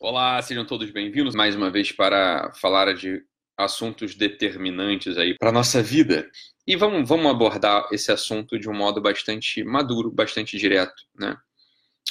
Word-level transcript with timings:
Olá, 0.00 0.40
sejam 0.40 0.64
todos 0.64 0.92
bem-vindos 0.92 1.34
mais 1.34 1.56
uma 1.56 1.70
vez 1.70 1.90
para 1.90 2.52
falar 2.54 2.94
de 2.94 3.20
assuntos 3.56 4.14
determinantes 4.14 5.18
aí 5.18 5.36
para 5.36 5.50
nossa 5.50 5.82
vida. 5.82 6.30
E 6.64 6.76
vamos, 6.76 7.08
vamos 7.08 7.26
abordar 7.26 7.88
esse 7.90 8.12
assunto 8.12 8.56
de 8.60 8.70
um 8.70 8.74
modo 8.74 9.00
bastante 9.00 9.64
maduro, 9.64 10.08
bastante 10.08 10.56
direto, 10.56 11.02
né? 11.16 11.36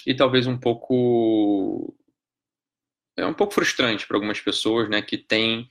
E 0.06 0.14
talvez 0.14 0.48
um 0.48 0.58
pouco 0.58 1.98
é 3.16 3.26
um 3.26 3.34
pouco 3.34 3.54
frustrante 3.54 4.06
para 4.06 4.18
algumas 4.18 4.42
pessoas, 4.42 4.90
né, 4.90 5.02
que 5.02 5.18
têm 5.18 5.70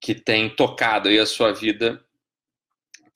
que 0.00 0.14
tem 0.14 0.48
tocado 0.48 1.10
aí 1.10 1.18
a 1.18 1.26
sua 1.26 1.52
vida 1.52 2.02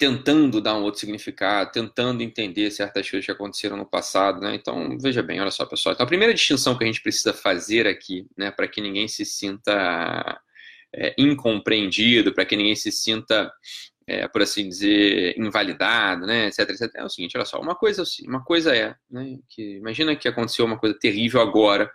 tentando 0.02 0.60
dar 0.60 0.74
um 0.74 0.82
outro 0.82 0.98
significado, 0.98 1.70
tentando 1.70 2.24
entender 2.24 2.72
certas 2.72 3.08
coisas 3.08 3.24
que 3.24 3.30
aconteceram 3.30 3.76
no 3.76 3.86
passado, 3.86 4.40
né? 4.40 4.52
Então, 4.52 4.98
veja 4.98 5.22
bem, 5.22 5.40
olha 5.40 5.52
só, 5.52 5.64
pessoal. 5.64 5.92
Então, 5.92 6.02
a 6.02 6.08
primeira 6.08 6.34
distinção 6.34 6.76
que 6.76 6.82
a 6.82 6.86
gente 6.88 7.00
precisa 7.00 7.32
fazer 7.32 7.86
aqui, 7.86 8.26
né, 8.36 8.50
para 8.50 8.66
que 8.66 8.80
ninguém 8.80 9.06
se 9.06 9.24
sinta 9.24 10.40
é, 10.92 11.14
incompreendido, 11.16 12.34
para 12.34 12.44
que 12.44 12.56
ninguém 12.56 12.74
se 12.74 12.90
sinta, 12.90 13.52
é, 14.04 14.26
por 14.26 14.42
assim 14.42 14.68
dizer, 14.68 15.38
invalidado, 15.38 16.26
né, 16.26 16.48
etc, 16.48 16.70
etc, 16.70 16.90
é 16.96 17.04
o 17.04 17.08
seguinte, 17.08 17.36
olha 17.36 17.46
só, 17.46 17.60
uma 17.60 17.76
coisa, 17.76 18.02
uma 18.26 18.42
coisa 18.42 18.74
é, 18.74 18.96
né, 19.08 19.38
que 19.48 19.76
imagina 19.76 20.16
que 20.16 20.26
aconteceu 20.26 20.64
uma 20.64 20.80
coisa 20.80 20.98
terrível 20.98 21.40
agora 21.40 21.88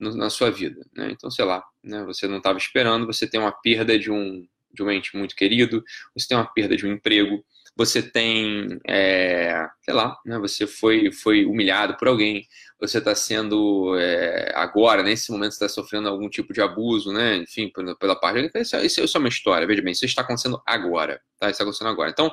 no, 0.00 0.16
na 0.16 0.30
sua 0.30 0.50
vida, 0.50 0.84
né? 0.96 1.10
Então, 1.12 1.30
sei 1.30 1.44
lá, 1.44 1.62
né, 1.84 2.02
você 2.02 2.26
não 2.26 2.38
estava 2.38 2.58
esperando, 2.58 3.06
você 3.06 3.24
tem 3.24 3.38
uma 3.38 3.52
perda 3.52 3.96
de 3.96 4.10
um 4.10 4.44
de 4.72 4.82
um 4.82 4.90
ente 4.90 5.16
muito 5.16 5.36
querido, 5.36 5.84
você 6.16 6.28
tem 6.28 6.36
uma 6.36 6.50
perda 6.50 6.76
de 6.76 6.86
um 6.86 6.92
emprego, 6.92 7.44
você 7.76 8.02
tem, 8.02 8.78
é, 8.86 9.66
sei 9.82 9.94
lá, 9.94 10.16
né, 10.26 10.38
você 10.38 10.66
foi, 10.66 11.10
foi 11.10 11.44
humilhado 11.44 11.96
por 11.96 12.08
alguém, 12.08 12.46
você 12.78 12.98
está 12.98 13.14
sendo, 13.14 13.96
é, 13.98 14.52
agora, 14.54 15.02
nesse 15.02 15.30
momento, 15.30 15.52
está 15.52 15.68
sofrendo 15.68 16.08
algum 16.08 16.28
tipo 16.28 16.52
de 16.52 16.60
abuso, 16.60 17.12
né, 17.12 17.36
enfim, 17.36 17.70
pela, 17.98 18.16
parte. 18.16 18.50
Isso, 18.54 18.76
isso, 18.78 19.00
isso 19.02 19.16
é 19.16 19.20
uma 19.20 19.28
história, 19.28 19.66
veja 19.66 19.82
bem, 19.82 19.92
isso 19.92 20.04
está 20.04 20.22
acontecendo 20.22 20.60
agora, 20.66 21.20
tá? 21.38 21.46
Isso 21.46 21.52
está 21.52 21.64
acontecendo 21.64 21.88
agora. 21.88 22.10
Então, 22.10 22.32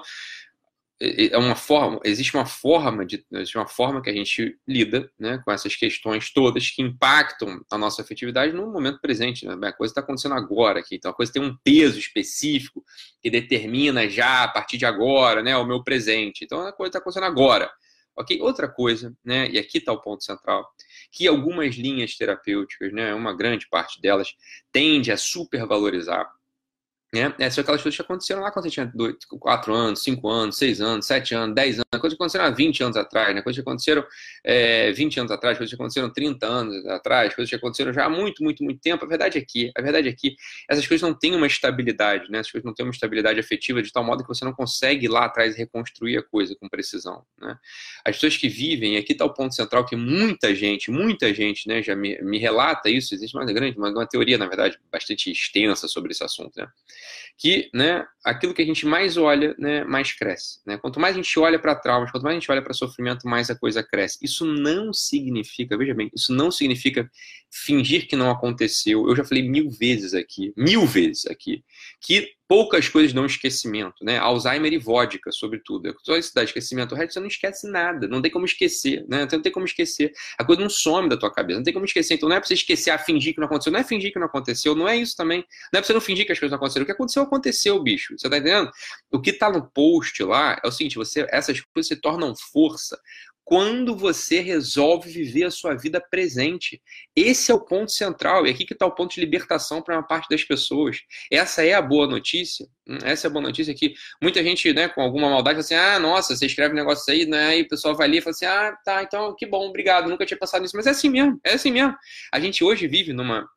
é 1.01 1.37
uma 1.37 1.55
forma, 1.55 1.99
existe 2.03 2.35
uma 2.35 2.45
forma 2.45 3.05
de, 3.05 3.25
existe 3.31 3.57
uma 3.57 3.67
forma 3.67 4.01
que 4.01 4.09
a 4.09 4.13
gente 4.13 4.57
lida, 4.67 5.09
né, 5.17 5.41
com 5.45 5.51
essas 5.51 5.73
questões 5.73 6.29
todas 6.33 6.69
que 6.69 6.81
impactam 6.81 7.63
a 7.71 7.77
nossa 7.77 8.01
afetividade 8.01 8.51
no 8.51 8.69
momento 8.69 8.99
presente, 8.99 9.45
né? 9.45 9.55
A 9.67 9.71
coisa 9.71 9.91
está 9.91 10.01
acontecendo 10.01 10.35
agora 10.35 10.81
aqui, 10.81 10.95
então 10.95 11.09
a 11.09 11.13
coisa 11.13 11.31
tem 11.31 11.41
um 11.41 11.55
peso 11.63 11.97
específico 11.97 12.83
que 13.21 13.29
determina 13.29 14.09
já 14.09 14.43
a 14.43 14.47
partir 14.49 14.77
de 14.77 14.85
agora, 14.85 15.41
né, 15.41 15.55
o 15.55 15.65
meu 15.65 15.81
presente. 15.81 16.43
Então 16.43 16.59
a 16.67 16.73
coisa 16.73 16.89
está 16.89 16.99
acontecendo 16.99 17.27
agora, 17.27 17.71
ok? 18.17 18.41
Outra 18.41 18.67
coisa, 18.67 19.15
né, 19.23 19.49
e 19.49 19.57
aqui 19.57 19.77
está 19.77 19.93
o 19.93 20.01
ponto 20.01 20.21
central, 20.23 20.67
que 21.13 21.27
algumas 21.27 21.75
linhas 21.75 22.17
terapêuticas, 22.17 22.91
né, 22.91 23.13
uma 23.13 23.33
grande 23.33 23.69
parte 23.69 24.01
delas 24.01 24.33
tende 24.69 25.13
a 25.13 25.17
supervalorizar 25.17 26.29
né? 27.13 27.33
É, 27.39 27.49
são 27.49 27.63
aquelas 27.63 27.81
coisas 27.81 27.95
que 27.95 28.01
aconteceram 28.03 28.41
lá 28.41 28.51
quando 28.51 28.65
você 28.65 28.71
tinha 28.71 28.91
4 28.91 29.39
quatro 29.39 29.73
anos, 29.73 30.03
5 30.03 30.29
anos, 30.29 30.57
6 30.57 30.79
anos, 30.79 31.05
7 31.07 31.33
anos, 31.33 31.55
10 31.55 31.75
anos, 31.75 31.85
coisas 31.99 32.09
que 32.15 32.21
aconteceram 32.21 32.45
há 32.45 32.49
20 32.51 32.83
anos 32.83 32.97
atrás, 32.97 33.35
né? 33.35 33.41
coisas 33.41 33.57
que 33.57 33.67
aconteceram 33.67 34.05
é, 34.43 34.91
20 34.91 35.19
anos 35.21 35.31
atrás, 35.31 35.57
coisas 35.57 35.71
que 35.71 35.75
aconteceram 35.75 36.11
30 36.11 36.45
anos 36.45 36.85
atrás, 36.85 37.33
coisas 37.33 37.49
que 37.49 37.55
aconteceram 37.55 37.91
já 37.91 38.05
há 38.05 38.09
muito, 38.09 38.43
muito, 38.43 38.63
muito 38.63 38.79
tempo. 38.79 39.03
A 39.03 39.07
verdade 39.07 39.39
é 39.39 39.41
que, 39.41 39.71
a 39.75 39.81
verdade 39.81 40.07
é 40.07 40.13
que 40.13 40.35
essas 40.69 40.85
coisas 40.85 41.07
não 41.07 41.17
têm 41.17 41.35
uma 41.35 41.47
estabilidade, 41.47 42.29
né? 42.29 42.39
Essas 42.39 42.51
coisas 42.51 42.65
não 42.65 42.75
têm 42.75 42.85
uma 42.85 42.93
estabilidade 42.93 43.39
afetiva 43.39 43.81
de 43.81 43.91
tal 43.91 44.03
modo 44.03 44.21
que 44.21 44.29
você 44.29 44.45
não 44.45 44.53
consegue 44.53 45.07
lá 45.07 45.25
atrás 45.25 45.55
reconstruir 45.55 46.17
a 46.17 46.23
coisa 46.23 46.55
com 46.59 46.69
precisão, 46.69 47.23
né? 47.41 47.57
As 48.05 48.15
pessoas 48.15 48.37
que 48.37 48.47
vivem, 48.47 48.97
aqui 48.97 49.13
está 49.13 49.25
o 49.25 49.33
ponto 49.33 49.55
central 49.55 49.83
que 49.83 49.95
muita 49.95 50.53
gente, 50.53 50.91
muita 50.91 51.33
gente, 51.33 51.67
né, 51.67 51.81
já 51.81 51.95
me, 51.95 52.21
me 52.21 52.37
relata 52.37 52.89
isso, 52.89 53.15
existe 53.15 53.35
uma 53.35 53.45
grande, 53.45 53.77
uma, 53.77 53.89
uma 53.89 54.07
teoria, 54.07 54.37
na 54.37 54.45
verdade, 54.45 54.77
bastante 54.91 55.31
extensa 55.31 55.87
sobre 55.87 56.11
esse 56.11 56.23
assunto, 56.23 56.51
né? 56.55 56.67
Que 57.37 57.69
né, 57.73 58.05
aquilo 58.23 58.53
que 58.53 58.61
a 58.61 58.65
gente 58.65 58.85
mais 58.85 59.17
olha, 59.17 59.55
né, 59.57 59.83
mais 59.83 60.11
cresce. 60.11 60.59
Né? 60.65 60.77
Quanto 60.77 60.99
mais 60.99 61.15
a 61.15 61.17
gente 61.21 61.39
olha 61.39 61.57
para 61.57 61.75
traumas, 61.75 62.11
quanto 62.11 62.23
mais 62.23 62.35
a 62.35 62.39
gente 62.39 62.51
olha 62.51 62.61
para 62.61 62.73
sofrimento, 62.73 63.27
mais 63.27 63.49
a 63.49 63.57
coisa 63.57 63.81
cresce. 63.83 64.17
Isso 64.21 64.45
não 64.45 64.93
significa, 64.93 65.77
veja 65.77 65.93
bem, 65.93 66.09
isso 66.13 66.33
não 66.33 66.51
significa 66.51 67.09
fingir 67.49 68.07
que 68.07 68.15
não 68.15 68.29
aconteceu. 68.29 69.07
Eu 69.07 69.15
já 69.15 69.23
falei 69.23 69.47
mil 69.47 69.69
vezes 69.69 70.13
aqui, 70.13 70.53
mil 70.57 70.85
vezes 70.85 71.25
aqui, 71.27 71.63
que 72.01 72.29
poucas 72.49 72.89
coisas 72.89 73.13
dão 73.13 73.27
esquecimento, 73.27 74.03
né? 74.03 74.17
Alzheimer 74.17 74.73
e 74.73 74.79
vodka, 74.79 75.31
sobretudo. 75.31 75.95
Só 76.01 76.17
isso 76.17 76.33
dá 76.33 76.43
esquecimento. 76.43 76.95
O 76.95 76.97
resto 76.97 77.13
você 77.13 77.19
não 77.19 77.27
esquece 77.27 77.69
nada, 77.69 78.07
não 78.07 78.23
tem 78.23 78.31
como 78.31 78.43
esquecer, 78.43 79.05
né? 79.07 79.27
Não 79.31 79.39
tem 79.39 79.51
como 79.51 79.67
esquecer. 79.67 80.11
A 80.35 80.43
coisa 80.43 80.59
não 80.59 80.69
some 80.69 81.07
da 81.07 81.15
tua 81.15 81.31
cabeça, 81.31 81.59
não 81.59 81.63
tem 81.63 81.71
como 81.71 81.85
esquecer. 81.85 82.15
Então 82.15 82.27
não 82.27 82.35
é 82.35 82.39
pra 82.39 82.47
você 82.47 82.55
esquecer, 82.55 82.89
a 82.89 82.97
fingir 82.97 83.35
que 83.35 83.39
não 83.39 83.45
aconteceu. 83.45 83.71
Não 83.71 83.79
é 83.79 83.83
fingir 83.83 84.11
que 84.11 84.17
não 84.17 84.25
aconteceu, 84.25 84.73
não 84.73 84.89
é 84.89 84.97
isso 84.97 85.15
também. 85.15 85.45
Não 85.71 85.77
é 85.77 85.81
pra 85.81 85.83
você 85.83 85.93
não 85.93 86.01
fingir 86.01 86.25
que 86.25 86.31
as 86.31 86.39
coisas 86.39 86.49
não 86.51 86.57
aconteceram. 86.57 86.83
O 86.83 86.85
que 86.87 86.91
aconteceu, 86.91 87.21
aconteceu, 87.21 87.83
bicho. 87.83 88.17
Você 88.17 88.27
tá 88.27 88.37
entendendo? 88.39 88.71
O 89.11 89.21
que 89.21 89.31
tá 89.31 89.51
no 89.51 89.69
post 89.69 90.23
lá 90.23 90.59
é 90.63 90.67
o 90.67 90.71
seguinte: 90.71 90.95
você, 90.95 91.27
essas 91.29 91.61
coisas 91.61 91.87
se 91.87 91.97
tornam 91.97 92.33
força 92.51 92.99
quando 93.49 93.95
você 93.95 94.41
resolve 94.41 95.09
viver 95.09 95.45
a 95.45 95.49
sua 95.49 95.73
vida 95.73 95.99
presente. 95.99 96.79
Esse 97.15 97.51
é 97.51 97.55
o 97.55 97.59
ponto 97.59 97.91
central, 97.91 98.45
e 98.45 98.51
aqui 98.51 98.63
que 98.63 98.73
está 98.73 98.85
o 98.85 98.93
ponto 98.93 99.15
de 99.15 99.19
libertação 99.19 99.81
para 99.81 99.95
uma 99.95 100.03
parte 100.03 100.29
das 100.29 100.43
pessoas. 100.43 100.99
Essa 101.31 101.65
é 101.65 101.73
a 101.73 101.81
boa 101.81 102.05
notícia. 102.05 102.67
Hum, 102.87 102.99
essa 103.03 103.25
é 103.25 103.27
a 103.27 103.31
boa 103.31 103.41
notícia 103.41 103.73
que 103.73 103.95
muita 104.21 104.43
gente, 104.43 104.71
né, 104.71 104.87
com 104.87 105.01
alguma 105.01 105.31
maldade, 105.31 105.55
fala 105.55 105.59
assim: 105.61 105.73
ah, 105.73 105.97
nossa, 105.97 106.35
você 106.35 106.45
escreve 106.45 106.73
um 106.73 106.77
negócio 106.77 107.11
aí, 107.11 107.25
né? 107.25 107.57
E 107.57 107.61
o 107.63 107.67
pessoal 107.67 107.95
vai 107.95 108.07
ali 108.07 108.19
e 108.19 108.21
fala 108.21 108.35
assim: 108.35 108.45
ah, 108.45 108.77
tá, 108.85 109.01
então 109.01 109.35
que 109.35 109.47
bom, 109.47 109.67
obrigado, 109.67 110.07
nunca 110.07 110.27
tinha 110.27 110.37
passado 110.37 110.61
nisso. 110.61 110.77
Mas 110.77 110.85
é 110.85 110.91
assim 110.91 111.09
mesmo, 111.09 111.39
é 111.43 111.53
assim 111.53 111.71
mesmo. 111.71 111.95
A 112.31 112.39
gente 112.39 112.63
hoje 112.63 112.87
vive 112.87 113.13
numa 113.13 113.49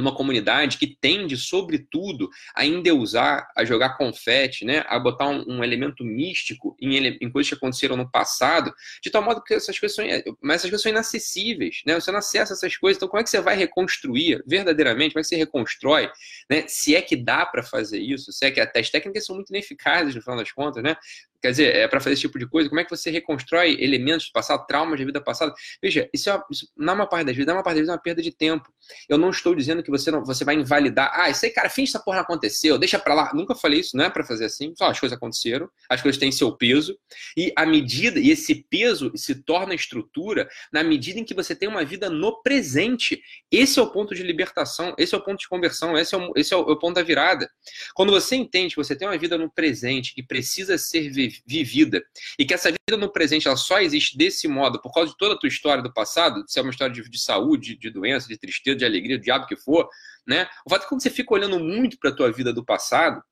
uma 0.00 0.14
comunidade 0.14 0.78
que 0.78 0.86
tende, 0.86 1.36
sobretudo, 1.36 2.28
a 2.54 2.64
endeusar, 2.64 3.48
a 3.56 3.64
jogar 3.64 3.96
confete, 3.96 4.64
né, 4.64 4.84
a 4.88 4.98
botar 4.98 5.28
um, 5.28 5.44
um 5.46 5.64
elemento 5.64 6.04
místico 6.04 6.76
em, 6.80 7.18
em, 7.20 7.30
coisas 7.30 7.50
que 7.50 7.56
aconteceram 7.56 7.96
no 7.96 8.10
passado, 8.10 8.72
de 9.02 9.10
tal 9.10 9.22
modo 9.22 9.42
que 9.42 9.54
essas 9.54 9.78
coisas 9.78 9.94
são, 9.94 10.04
mas 10.42 10.56
essas 10.56 10.70
coisas 10.70 10.82
são 10.82 10.90
inacessíveis, 10.90 11.82
né, 11.86 11.94
você 11.94 12.10
não 12.10 12.18
acessa 12.18 12.52
essas 12.52 12.76
coisas, 12.76 12.96
então 12.96 13.08
como 13.08 13.20
é 13.20 13.24
que 13.24 13.30
você 13.30 13.40
vai 13.40 13.56
reconstruir 13.56 14.42
verdadeiramente, 14.46 15.12
como 15.12 15.20
é 15.20 15.22
que 15.22 15.28
você 15.28 15.36
reconstrói, 15.36 16.10
né, 16.48 16.64
se 16.66 16.94
é 16.94 17.02
que 17.02 17.16
dá 17.16 17.46
para 17.46 17.62
fazer 17.62 17.98
isso, 17.98 18.32
se 18.32 18.44
é 18.46 18.50
que 18.50 18.60
até 18.60 18.80
as 18.80 18.90
técnicas 18.90 19.26
são 19.26 19.36
muito 19.36 19.50
ineficazes, 19.50 20.14
no 20.14 20.22
final 20.22 20.36
das 20.36 20.52
contas, 20.52 20.82
né, 20.82 20.96
Quer 21.40 21.52
dizer, 21.52 21.74
é 21.74 21.88
para 21.88 22.00
fazer 22.00 22.12
esse 22.12 22.22
tipo 22.22 22.38
de 22.38 22.46
coisa, 22.46 22.68
como 22.68 22.80
é 22.80 22.84
que 22.84 22.90
você 22.90 23.10
reconstrói 23.10 23.76
elementos 23.80 24.26
do 24.26 24.32
passado, 24.32 24.66
traumas 24.66 24.98
da 24.98 25.06
vida 25.06 25.22
passada? 25.22 25.54
Veja, 25.82 26.08
isso, 26.12 26.28
é, 26.28 26.42
isso 26.50 26.68
na 26.76 26.94
maior 26.94 27.08
parte 27.08 27.26
das 27.26 27.34
vezes, 27.34 27.46
na 27.46 27.54
maior 27.54 27.64
parte 27.64 27.76
das 27.76 27.80
vezes 27.80 27.88
é 27.88 27.92
uma 27.92 28.02
perda 28.02 28.20
de 28.20 28.30
tempo. 28.30 28.70
Eu 29.08 29.16
não 29.16 29.30
estou 29.30 29.54
dizendo 29.54 29.82
que 29.82 29.90
você 29.90 30.10
não, 30.10 30.22
você 30.22 30.44
vai 30.44 30.54
invalidar. 30.54 31.10
Ah, 31.14 31.30
isso 31.30 31.46
aí, 31.46 31.50
cara, 31.50 31.70
finge 31.70 31.90
essa 31.90 31.98
porra 31.98 32.18
não 32.18 32.24
aconteceu, 32.24 32.78
deixa 32.78 32.98
para 32.98 33.14
lá. 33.14 33.32
Nunca 33.32 33.54
falei 33.54 33.80
isso, 33.80 33.96
não 33.96 34.04
é 34.04 34.10
para 34.10 34.22
fazer 34.22 34.44
assim. 34.44 34.74
Só 34.76 34.86
as 34.90 35.00
coisas 35.00 35.16
aconteceram, 35.16 35.68
as 35.88 36.02
coisas 36.02 36.18
têm 36.18 36.30
seu 36.30 36.54
peso 36.54 36.98
e 37.36 37.52
a 37.56 37.64
medida 37.64 38.20
e 38.20 38.30
esse 38.30 38.66
peso 38.68 39.10
se 39.16 39.34
torna 39.42 39.74
estrutura 39.74 40.46
na 40.70 40.82
medida 40.82 41.18
em 41.18 41.24
que 41.24 41.32
você 41.32 41.54
tem 41.54 41.68
uma 41.68 41.84
vida 41.84 42.10
no 42.10 42.42
presente. 42.42 43.22
Esse 43.50 43.78
é 43.78 43.82
o 43.82 43.90
ponto 43.90 44.14
de 44.14 44.22
libertação, 44.22 44.94
esse 44.98 45.14
é 45.14 45.18
o 45.18 45.24
ponto 45.24 45.38
de 45.38 45.48
conversão, 45.48 45.96
esse 45.96 46.14
é 46.14 46.18
o, 46.18 46.32
esse 46.36 46.52
é 46.52 46.56
o, 46.56 46.60
é 46.68 46.72
o 46.72 46.78
ponto 46.78 46.96
da 46.96 47.02
virada. 47.02 47.48
Quando 47.94 48.12
você 48.12 48.36
entende 48.36 48.74
que 48.74 48.82
você 48.82 48.94
tem 48.94 49.08
uma 49.08 49.16
vida 49.16 49.38
no 49.38 49.50
presente 49.50 50.14
que 50.14 50.22
precisa 50.22 50.76
ser 50.76 51.08
vivida 51.08 51.29
vivida 51.46 52.02
e 52.38 52.44
que 52.44 52.54
essa 52.54 52.70
vida 52.70 52.96
no 52.98 53.12
presente 53.12 53.46
ela 53.46 53.56
só 53.56 53.80
existe 53.80 54.16
desse 54.16 54.48
modo 54.48 54.80
por 54.80 54.92
causa 54.92 55.10
de 55.10 55.16
toda 55.16 55.34
a 55.34 55.38
tua 55.38 55.48
história 55.48 55.82
do 55.82 55.92
passado, 55.92 56.44
se 56.46 56.58
é 56.58 56.62
uma 56.62 56.70
história 56.70 56.92
de, 56.92 57.08
de 57.08 57.20
saúde, 57.20 57.76
de 57.76 57.90
doença, 57.90 58.28
de 58.28 58.38
tristeza, 58.38 58.78
de 58.78 58.84
alegria, 58.84 59.18
de 59.18 59.24
diabo 59.24 59.46
que 59.46 59.56
for, 59.56 59.88
né? 60.26 60.48
O 60.66 60.70
fato 60.70 60.80
é 60.80 60.84
que 60.84 60.88
quando 60.88 61.02
você 61.02 61.10
fica 61.10 61.34
olhando 61.34 61.58
muito 61.58 61.98
para 61.98 62.10
a 62.10 62.14
tua 62.14 62.32
vida 62.32 62.52
do 62.52 62.64
passado, 62.64 63.22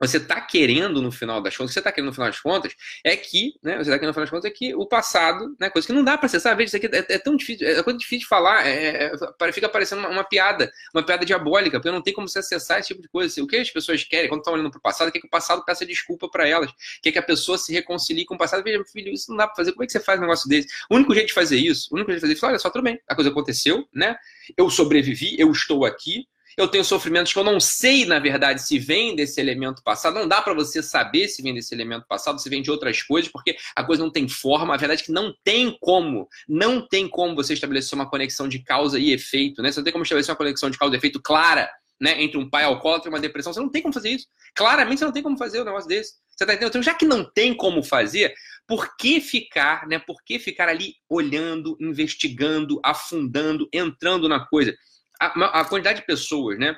você 0.00 0.16
está 0.16 0.40
querendo 0.40 1.02
no 1.02 1.12
final 1.12 1.42
das 1.42 1.56
contas, 1.56 1.74
você 1.74 1.80
está 1.80 1.92
querendo 1.92 2.08
no 2.08 2.14
final 2.14 2.28
das 2.28 2.40
contas, 2.40 2.74
é 3.04 3.16
que, 3.16 3.54
né, 3.62 3.74
você 3.74 3.82
está 3.82 3.98
querendo 3.98 4.08
no 4.08 4.14
final 4.14 4.24
das 4.24 4.30
contas, 4.30 4.50
é 4.50 4.50
que 4.50 4.74
o 4.74 4.86
passado, 4.86 5.54
né, 5.60 5.68
coisa 5.68 5.86
que 5.86 5.92
não 5.92 6.02
dá 6.02 6.16
para 6.16 6.26
acessar, 6.26 6.56
veja, 6.56 6.76
isso 6.76 6.76
aqui 6.76 6.96
é, 6.96 7.14
é, 7.14 7.18
tão 7.18 7.36
difícil, 7.36 7.66
é 7.66 7.82
coisa 7.82 7.98
difícil 7.98 8.20
de 8.20 8.26
falar, 8.26 8.66
é, 8.66 9.12
é, 9.12 9.52
fica 9.52 9.68
parecendo 9.68 10.00
uma, 10.00 10.08
uma, 10.08 10.24
piada, 10.24 10.72
uma 10.94 11.04
piada 11.04 11.24
diabólica, 11.24 11.78
porque 11.78 11.90
não 11.90 12.02
tem 12.02 12.14
como 12.14 12.28
você 12.28 12.38
acessar 12.38 12.78
esse 12.78 12.88
tipo 12.88 13.02
de 13.02 13.08
coisa. 13.08 13.42
O 13.42 13.46
que 13.46 13.56
as 13.56 13.70
pessoas 13.70 14.02
querem, 14.04 14.28
quando 14.28 14.40
estão 14.40 14.54
olhando 14.54 14.70
para 14.70 14.78
o 14.78 14.82
passado, 14.82 15.08
é 15.08 15.10
que 15.10 15.26
o 15.26 15.30
passado 15.30 15.64
peça 15.64 15.84
desculpa 15.84 16.28
para 16.30 16.48
elas, 16.48 16.70
quer 17.02 17.12
que 17.12 17.18
a 17.18 17.22
pessoa 17.22 17.58
se 17.58 17.72
reconcilie 17.72 18.24
com 18.24 18.34
o 18.34 18.38
passado. 18.38 18.62
Veja, 18.62 18.82
filho, 18.90 19.12
isso 19.12 19.30
não 19.30 19.36
dá 19.36 19.46
para 19.46 19.56
fazer, 19.56 19.72
como 19.72 19.84
é 19.84 19.86
que 19.86 19.92
você 19.92 20.00
faz 20.00 20.18
um 20.18 20.22
negócio 20.22 20.48
desse? 20.48 20.68
O 20.90 20.96
único 20.96 21.14
jeito 21.14 21.28
de 21.28 21.34
fazer 21.34 21.56
isso, 21.56 21.88
o 21.92 21.96
único 21.96 22.10
jeito 22.10 22.20
de 22.20 22.26
fazer 22.26 22.32
isso, 22.34 22.46
olha 22.46 22.58
só, 22.58 22.70
tudo 22.70 22.82
bem, 22.82 22.98
a 23.06 23.14
coisa 23.14 23.30
aconteceu, 23.30 23.86
né, 23.94 24.16
eu 24.56 24.70
sobrevivi, 24.70 25.36
eu 25.38 25.50
estou 25.50 25.84
aqui, 25.84 26.26
eu 26.60 26.68
tenho 26.68 26.84
sofrimentos 26.84 27.32
que 27.32 27.38
eu 27.38 27.44
não 27.44 27.58
sei, 27.58 28.04
na 28.04 28.18
verdade, 28.18 28.62
se 28.62 28.78
vem 28.78 29.16
desse 29.16 29.40
elemento 29.40 29.82
passado. 29.82 30.14
Não 30.14 30.28
dá 30.28 30.42
para 30.42 30.54
você 30.54 30.82
saber 30.82 31.28
se 31.28 31.42
vem 31.42 31.54
desse 31.54 31.74
elemento 31.74 32.06
passado, 32.06 32.40
se 32.40 32.48
vem 32.48 32.62
de 32.62 32.70
outras 32.70 33.02
coisas, 33.02 33.30
porque 33.30 33.56
a 33.74 33.84
coisa 33.84 34.02
não 34.02 34.10
tem 34.10 34.28
forma. 34.28 34.74
A 34.74 34.76
verdade 34.76 35.02
é 35.02 35.04
que 35.04 35.12
não 35.12 35.34
tem 35.44 35.76
como, 35.80 36.28
não 36.48 36.86
tem 36.86 37.08
como 37.08 37.34
você 37.34 37.54
estabelecer 37.54 37.94
uma 37.94 38.08
conexão 38.08 38.48
de 38.48 38.60
causa 38.60 38.98
e 38.98 39.12
efeito, 39.12 39.62
né? 39.62 39.70
Você 39.70 39.80
não 39.80 39.84
tem 39.84 39.92
como 39.92 40.02
estabelecer 40.02 40.32
uma 40.32 40.38
conexão 40.38 40.70
de 40.70 40.78
causa 40.78 40.94
e 40.94 40.98
efeito 40.98 41.20
clara 41.20 41.70
né, 42.00 42.22
entre 42.22 42.38
um 42.38 42.48
pai 42.48 42.64
alcoólatra 42.64 43.08
e 43.08 43.12
uma 43.12 43.20
depressão. 43.20 43.52
Você 43.52 43.60
não 43.60 43.68
tem 43.68 43.82
como 43.82 43.92
fazer 43.92 44.10
isso. 44.10 44.26
Claramente 44.54 44.98
você 44.98 45.04
não 45.04 45.12
tem 45.12 45.22
como 45.22 45.36
fazer 45.36 45.60
um 45.60 45.64
negócio 45.64 45.88
desse. 45.88 46.14
Você 46.30 46.46
tá 46.46 46.54
entendendo? 46.54 46.70
Então, 46.70 46.82
já 46.82 46.94
que 46.94 47.04
não 47.04 47.22
tem 47.22 47.54
como 47.54 47.82
fazer, 47.82 48.34
por 48.66 48.96
que 48.96 49.20
ficar, 49.20 49.86
né? 49.86 49.98
Por 49.98 50.22
que 50.24 50.38
ficar 50.38 50.68
ali 50.68 50.94
olhando, 51.08 51.76
investigando, 51.78 52.80
afundando, 52.82 53.68
entrando 53.72 54.28
na 54.28 54.46
coisa? 54.46 54.74
A, 55.20 55.60
a 55.60 55.64
quantidade 55.64 56.00
de 56.00 56.06
pessoas, 56.06 56.58
né? 56.58 56.76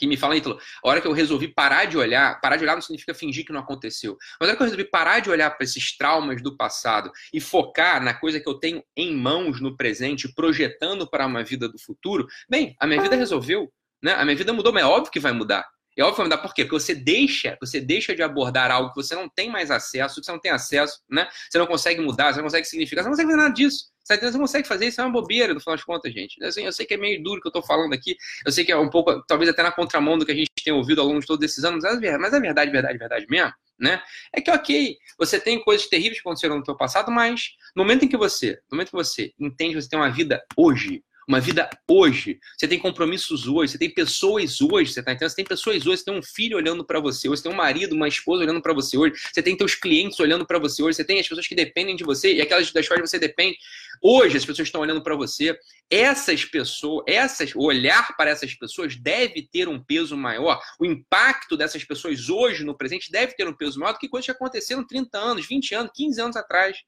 que 0.00 0.06
me 0.06 0.16
falam, 0.16 0.34
Ítalo, 0.34 0.58
a 0.82 0.88
hora 0.88 1.00
que 1.02 1.06
eu 1.06 1.12
resolvi 1.12 1.46
parar 1.46 1.84
de 1.84 1.98
olhar, 1.98 2.40
parar 2.40 2.56
de 2.56 2.64
olhar 2.64 2.74
não 2.74 2.80
significa 2.80 3.12
fingir 3.12 3.44
que 3.44 3.52
não 3.52 3.60
aconteceu, 3.60 4.16
mas 4.40 4.48
a 4.48 4.50
hora 4.50 4.56
que 4.56 4.62
eu 4.62 4.64
resolvi 4.64 4.84
parar 4.84 5.20
de 5.20 5.28
olhar 5.28 5.50
para 5.50 5.62
esses 5.62 5.94
traumas 5.94 6.42
do 6.42 6.56
passado 6.56 7.12
e 7.34 7.38
focar 7.38 8.02
na 8.02 8.14
coisa 8.14 8.40
que 8.40 8.48
eu 8.48 8.54
tenho 8.54 8.82
em 8.96 9.14
mãos 9.14 9.60
no 9.60 9.76
presente, 9.76 10.32
projetando 10.34 11.06
para 11.06 11.26
uma 11.26 11.44
vida 11.44 11.68
do 11.68 11.78
futuro, 11.78 12.26
bem, 12.48 12.74
a 12.80 12.86
minha 12.86 13.02
vida 13.02 13.14
resolveu, 13.14 13.70
né? 14.02 14.14
A 14.14 14.24
minha 14.24 14.36
vida 14.36 14.54
mudou, 14.54 14.72
mas 14.72 14.84
é 14.84 14.86
óbvio 14.86 15.12
que 15.12 15.20
vai 15.20 15.32
mudar. 15.32 15.68
É 15.96 16.02
óbvio 16.02 16.24
mudar 16.24 16.38
por 16.38 16.54
quê? 16.54 16.64
Porque 16.64 16.80
você 16.80 16.94
deixa, 16.94 17.58
você 17.60 17.80
deixa 17.80 18.14
de 18.14 18.22
abordar 18.22 18.70
algo 18.70 18.90
que 18.90 18.96
você 18.96 19.14
não 19.14 19.28
tem 19.28 19.50
mais 19.50 19.70
acesso, 19.70 20.20
que 20.20 20.26
você 20.26 20.32
não 20.32 20.38
tem 20.38 20.50
acesso, 20.50 21.00
né? 21.10 21.28
Você 21.50 21.58
não 21.58 21.66
consegue 21.66 22.00
mudar, 22.00 22.32
você 22.32 22.38
não 22.38 22.44
consegue 22.44 22.66
significar, 22.66 23.02
você 23.02 23.08
não 23.08 23.16
consegue 23.16 23.30
fazer 23.30 23.42
nada 23.42 23.54
disso. 23.54 23.90
Você 24.04 24.30
não 24.30 24.40
consegue 24.40 24.66
fazer 24.66 24.86
isso, 24.86 25.00
é 25.00 25.04
uma 25.04 25.12
bobeira, 25.12 25.54
no 25.54 25.60
final 25.60 25.76
das 25.76 25.84
contas, 25.84 26.12
gente. 26.12 26.42
Assim, 26.42 26.64
eu 26.64 26.72
sei 26.72 26.84
que 26.84 26.94
é 26.94 26.96
meio 26.96 27.22
duro 27.22 27.40
que 27.40 27.46
eu 27.46 27.52
tô 27.52 27.62
falando 27.62 27.92
aqui, 27.92 28.16
eu 28.44 28.50
sei 28.50 28.64
que 28.64 28.72
é 28.72 28.76
um 28.76 28.90
pouco, 28.90 29.22
talvez 29.26 29.48
até 29.48 29.62
na 29.62 29.70
contramão 29.70 30.18
do 30.18 30.26
que 30.26 30.32
a 30.32 30.34
gente 30.34 30.50
tem 30.64 30.72
ouvido 30.72 31.00
ao 31.00 31.06
longo 31.06 31.20
de 31.20 31.26
todos 31.26 31.44
esses 31.44 31.62
anos, 31.64 31.84
mas 31.84 31.94
a 31.94 32.36
é 32.36 32.40
verdade, 32.40 32.70
verdade, 32.72 32.98
verdade 32.98 33.26
mesmo, 33.28 33.52
né? 33.78 34.02
É 34.32 34.40
que, 34.40 34.50
ok, 34.50 34.96
você 35.18 35.38
tem 35.38 35.62
coisas 35.62 35.86
terríveis 35.86 36.14
que 36.14 36.20
aconteceram 36.20 36.58
no 36.58 36.64
seu 36.64 36.76
passado, 36.76 37.12
mas 37.12 37.50
no 37.76 37.84
momento 37.84 38.04
em 38.04 38.08
que 38.08 38.16
você, 38.16 38.58
no 38.70 38.76
momento 38.76 38.88
que 38.88 38.96
você 38.96 39.32
entende 39.38 39.74
que 39.74 39.82
você 39.82 39.88
tem 39.88 39.98
uma 39.98 40.10
vida 40.10 40.42
hoje, 40.56 41.04
uma 41.30 41.40
vida 41.40 41.70
hoje. 41.88 42.40
Você 42.58 42.66
tem 42.66 42.76
compromissos 42.76 43.46
hoje, 43.46 43.72
você 43.72 43.78
tem 43.78 43.88
pessoas 43.88 44.60
hoje, 44.60 44.92
você 44.92 45.00
tá 45.00 45.12
entendendo? 45.12 45.30
Você 45.30 45.36
tem 45.36 45.44
pessoas 45.44 45.86
hoje, 45.86 45.98
você 45.98 46.04
tem 46.04 46.18
um 46.18 46.22
filho 46.22 46.56
olhando 46.56 46.84
para 46.84 46.98
você 46.98 47.28
hoje, 47.28 47.40
você 47.40 47.48
tem 47.48 47.52
um 47.52 47.56
marido, 47.56 47.94
uma 47.94 48.08
esposa 48.08 48.42
olhando 48.42 48.60
para 48.60 48.74
você 48.74 48.98
hoje, 48.98 49.14
você 49.32 49.40
tem 49.40 49.56
teus 49.56 49.76
clientes 49.76 50.18
olhando 50.18 50.44
para 50.44 50.58
você 50.58 50.82
hoje, 50.82 50.96
você 50.96 51.04
tem 51.04 51.20
as 51.20 51.28
pessoas 51.28 51.46
que 51.46 51.54
dependem 51.54 51.94
de 51.94 52.02
você 52.02 52.34
e 52.34 52.40
aquelas 52.40 52.72
das 52.72 52.88
quais 52.88 53.00
você 53.00 53.16
depende. 53.16 53.56
Hoje 54.02 54.38
as 54.38 54.44
pessoas 54.44 54.66
estão 54.66 54.80
olhando 54.80 55.02
para 55.04 55.14
você. 55.14 55.56
Essas 55.88 56.44
pessoas, 56.44 57.04
essas, 57.06 57.54
o 57.54 57.60
olhar 57.60 58.16
para 58.16 58.30
essas 58.30 58.52
pessoas 58.54 58.96
deve 58.96 59.42
ter 59.42 59.68
um 59.68 59.78
peso 59.78 60.16
maior. 60.16 60.60
O 60.80 60.84
impacto 60.84 61.56
dessas 61.56 61.84
pessoas 61.84 62.28
hoje 62.28 62.64
no 62.64 62.76
presente 62.76 63.10
deve 63.12 63.34
ter 63.34 63.46
um 63.46 63.54
peso 63.54 63.78
maior 63.78 63.92
do 63.92 64.00
que 64.00 64.08
coisas 64.08 64.26
que 64.26 64.32
aconteceram 64.32 64.84
30 64.84 65.16
anos, 65.16 65.46
20 65.46 65.74
anos, 65.76 65.92
15 65.94 66.20
anos 66.20 66.36
atrás. 66.36 66.78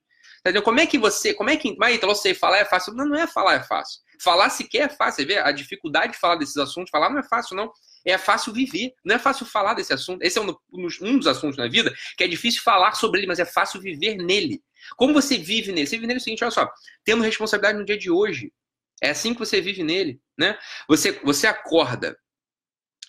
Entendeu? 0.43 0.63
Como 0.63 0.81
é 0.81 0.87
que 0.87 0.99
você, 0.99 1.33
como 1.33 1.51
é 1.51 1.57
que, 1.57 1.77
mas 1.79 1.95
então 1.95 2.09
você 2.09 2.35
falar 2.35 2.59
é 2.59 2.65
fácil? 2.65 2.93
Não, 2.95 3.07
não 3.07 3.17
é 3.17 3.29
falar 3.29 3.55
é 3.55 3.63
fácil. 3.63 4.01
Falar 4.21 4.51
sequer 4.51 4.83
é 4.83 4.89
fácil. 4.89 5.23
Você 5.23 5.25
vê 5.25 5.39
a 5.39 5.53
dificuldade 5.53 6.13
de 6.13 6.19
falar 6.19 6.35
desses 6.35 6.57
assuntos. 6.57 6.91
Falar 6.91 7.11
não 7.11 7.21
é 7.21 7.23
fácil, 7.23 7.57
não. 7.57 7.73
É 8.05 8.19
fácil 8.19 8.53
viver. 8.53 8.93
Não 9.05 9.15
é 9.15 9.19
fácil 9.21 9.47
falar 9.47 9.75
desse 9.75 9.93
assunto. 9.93 10.21
Esse 10.23 10.39
é 10.39 10.43
um, 10.43 10.53
um 10.73 11.19
dos 11.19 11.29
assuntos 11.29 11.57
na 11.57 11.69
vida 11.69 11.95
que 12.17 12.25
é 12.25 12.29
difícil 12.29 12.61
falar 12.63 12.95
sobre 12.95 13.21
ele, 13.21 13.29
mas 13.29 13.39
é 13.39 13.45
fácil 13.45 13.81
viver 13.81 14.17
nele. 14.17 14.61
Como 14.97 15.15
você 15.15 15.39
vive 15.39 15.71
nele? 15.71 15.87
Você 15.87 15.97
vive 15.97 16.09
nele 16.09 16.19
é 16.19 16.21
o 16.21 16.25
seguinte, 16.25 16.43
olha 16.43 16.51
só, 16.51 16.69
tendo 17.05 17.23
responsabilidade 17.23 17.79
no 17.79 17.85
dia 17.85 17.97
de 17.97 18.11
hoje. 18.11 18.53
É 19.01 19.11
assim 19.11 19.35
que 19.35 19.41
você 19.41 19.61
vive 19.61 19.83
nele, 19.83 20.21
né? 20.39 20.59
Você, 20.89 21.21
você 21.25 21.47
acorda 21.47 22.17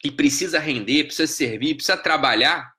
e 0.04 0.12
precisa 0.12 0.60
render, 0.60 1.06
precisa 1.06 1.32
servir, 1.32 1.76
precisa 1.76 1.98
trabalhar. 1.98 2.73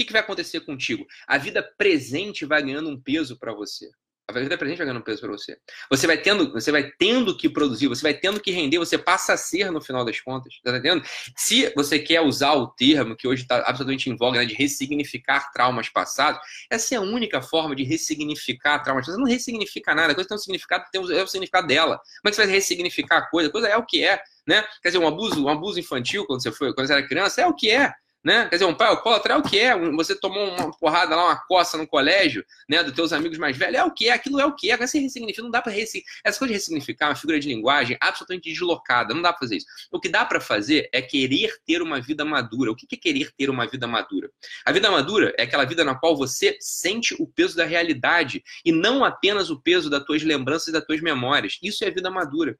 Que, 0.00 0.06
que 0.06 0.12
vai 0.14 0.22
acontecer 0.22 0.60
contigo? 0.60 1.06
A 1.26 1.36
vida 1.36 1.62
presente 1.76 2.46
vai 2.46 2.62
ganhando 2.62 2.88
um 2.88 2.98
peso 2.98 3.38
para 3.38 3.52
você. 3.52 3.86
A 4.26 4.32
vida 4.32 4.56
presente 4.56 4.78
vai 4.78 4.86
ganhando 4.86 5.04
peso 5.04 5.20
para 5.20 5.32
você. 5.32 5.58
Você 5.90 6.06
vai 6.06 6.16
tendo, 6.16 6.50
você 6.52 6.72
vai 6.72 6.90
tendo 6.98 7.36
que 7.36 7.50
produzir, 7.50 7.86
você 7.86 8.00
vai 8.00 8.14
tendo 8.14 8.40
que 8.40 8.50
render, 8.50 8.78
você 8.78 8.96
passa 8.96 9.34
a 9.34 9.36
ser 9.36 9.70
no 9.70 9.78
final 9.78 10.02
das 10.02 10.18
contas. 10.18 10.54
Tá 10.64 10.70
entendendo? 10.70 11.04
Se 11.36 11.70
você 11.76 11.98
quer 11.98 12.22
usar 12.22 12.54
o 12.54 12.68
termo 12.68 13.14
que 13.14 13.28
hoje 13.28 13.42
está 13.42 13.56
absolutamente 13.56 14.08
em 14.08 14.16
voga, 14.16 14.38
né, 14.38 14.46
de 14.46 14.54
ressignificar 14.54 15.52
traumas 15.52 15.90
passados, 15.90 16.40
essa 16.70 16.94
é 16.94 16.96
a 16.98 17.02
única 17.02 17.42
forma 17.42 17.76
de 17.76 17.82
ressignificar 17.82 18.78
traumas 18.78 19.04
passados. 19.04 19.22
Não 19.22 19.30
ressignifica 19.30 19.94
nada, 19.94 20.12
a 20.12 20.14
coisa 20.14 20.28
tem 20.28 20.36
um 20.36 20.40
significado, 20.40 20.84
tem 20.90 20.98
um, 20.98 21.12
é 21.12 21.22
o 21.22 21.28
significado 21.28 21.66
dela. 21.66 21.98
Como 22.22 22.28
é 22.28 22.30
que 22.30 22.36
você 22.36 22.46
vai 22.46 22.54
ressignificar 22.54 23.18
a 23.18 23.26
coisa? 23.28 23.50
A 23.50 23.52
coisa 23.52 23.68
é 23.68 23.76
o 23.76 23.84
que 23.84 24.02
é. 24.02 24.18
Né? 24.46 24.64
Quer 24.82 24.88
dizer, 24.88 24.98
um 24.98 25.06
abuso, 25.06 25.44
um 25.44 25.48
abuso 25.50 25.78
infantil 25.78 26.24
quando 26.24 26.42
você 26.42 26.50
foi, 26.50 26.72
quando 26.72 26.86
você 26.86 26.94
era 26.94 27.06
criança, 27.06 27.42
é 27.42 27.46
o 27.46 27.54
que 27.54 27.70
é 27.70 27.92
né? 28.22 28.44
Quer 28.48 28.56
dizer, 28.56 28.64
um 28.66 28.74
pai 28.74 28.88
alcoólatra 28.88 29.34
é 29.34 29.36
o 29.36 29.42
que 29.42 29.58
é. 29.58 29.76
Você 29.92 30.14
tomou 30.14 30.48
uma 30.50 30.70
porrada 30.78 31.16
lá, 31.16 31.24
uma 31.24 31.36
coça 31.46 31.78
no 31.78 31.86
colégio, 31.86 32.44
né? 32.68 32.82
Dos 32.82 32.92
teus 32.92 33.12
amigos 33.12 33.38
mais 33.38 33.56
velhos, 33.56 33.76
é 33.76 33.84
o 33.84 33.90
que 33.90 34.08
é. 34.08 34.12
Aquilo 34.12 34.40
é 34.40 34.44
o 34.44 34.54
que 34.54 34.70
é. 34.70 34.76
Você 34.76 34.98
ressignifica, 34.98 35.42
não 35.42 35.50
dá 35.50 35.62
para 35.62 35.72
ressignificar. 35.72 36.20
Essa 36.24 36.38
coisa 36.38 36.52
de 36.52 36.58
ressignificar 36.58 37.08
uma 37.08 37.16
figura 37.16 37.40
de 37.40 37.48
linguagem 37.48 37.96
absolutamente 38.00 38.50
deslocada, 38.50 39.14
não 39.14 39.22
dá 39.22 39.32
para 39.32 39.40
fazer 39.40 39.56
isso. 39.56 39.66
O 39.90 39.98
que 39.98 40.08
dá 40.08 40.24
para 40.24 40.40
fazer 40.40 40.88
é 40.92 41.00
querer 41.00 41.56
ter 41.66 41.80
uma 41.82 42.00
vida 42.00 42.24
madura. 42.24 42.70
O 42.70 42.76
que 42.76 42.86
é 42.94 42.98
querer 42.98 43.32
ter 43.36 43.48
uma 43.48 43.66
vida 43.66 43.86
madura? 43.86 44.30
A 44.64 44.72
vida 44.72 44.90
madura 44.90 45.34
é 45.38 45.42
aquela 45.42 45.64
vida 45.64 45.84
na 45.84 45.94
qual 45.94 46.16
você 46.16 46.56
sente 46.60 47.14
o 47.18 47.26
peso 47.26 47.56
da 47.56 47.64
realidade 47.64 48.42
e 48.64 48.72
não 48.72 49.04
apenas 49.04 49.50
o 49.50 49.60
peso 49.60 49.88
das 49.88 50.04
tuas 50.04 50.22
lembranças 50.22 50.68
e 50.68 50.72
das 50.72 50.84
tuas 50.84 51.00
memórias. 51.00 51.58
Isso 51.62 51.84
é 51.84 51.90
vida 51.90 52.10
madura. 52.10 52.56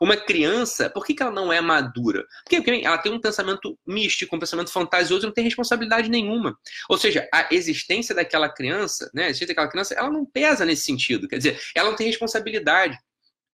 Uma 0.00 0.16
criança, 0.16 0.90
por 0.90 1.04
que, 1.04 1.14
que 1.14 1.22
ela 1.22 1.32
não 1.32 1.52
é 1.52 1.60
madura? 1.60 2.26
Porque 2.44 2.84
ela 2.84 2.98
tem 2.98 3.12
um 3.12 3.20
pensamento 3.20 3.78
místico, 3.86 4.36
um 4.36 4.38
pensamento 4.38 4.70
fantasioso 4.70 5.24
e 5.24 5.26
não 5.26 5.34
tem 5.34 5.44
responsabilidade 5.44 6.10
nenhuma. 6.10 6.58
Ou 6.88 6.98
seja, 6.98 7.28
a 7.32 7.48
existência 7.50 8.14
daquela 8.14 8.48
criança, 8.48 9.10
né, 9.14 9.24
a 9.24 9.28
existência 9.28 9.54
daquela 9.54 9.70
criança, 9.70 9.94
ela 9.94 10.10
não 10.10 10.24
pesa 10.24 10.64
nesse 10.64 10.84
sentido. 10.84 11.28
Quer 11.28 11.38
dizer, 11.38 11.60
ela 11.74 11.90
não 11.90 11.96
tem 11.96 12.06
responsabilidade 12.06 12.98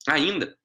ainda. 0.06 0.57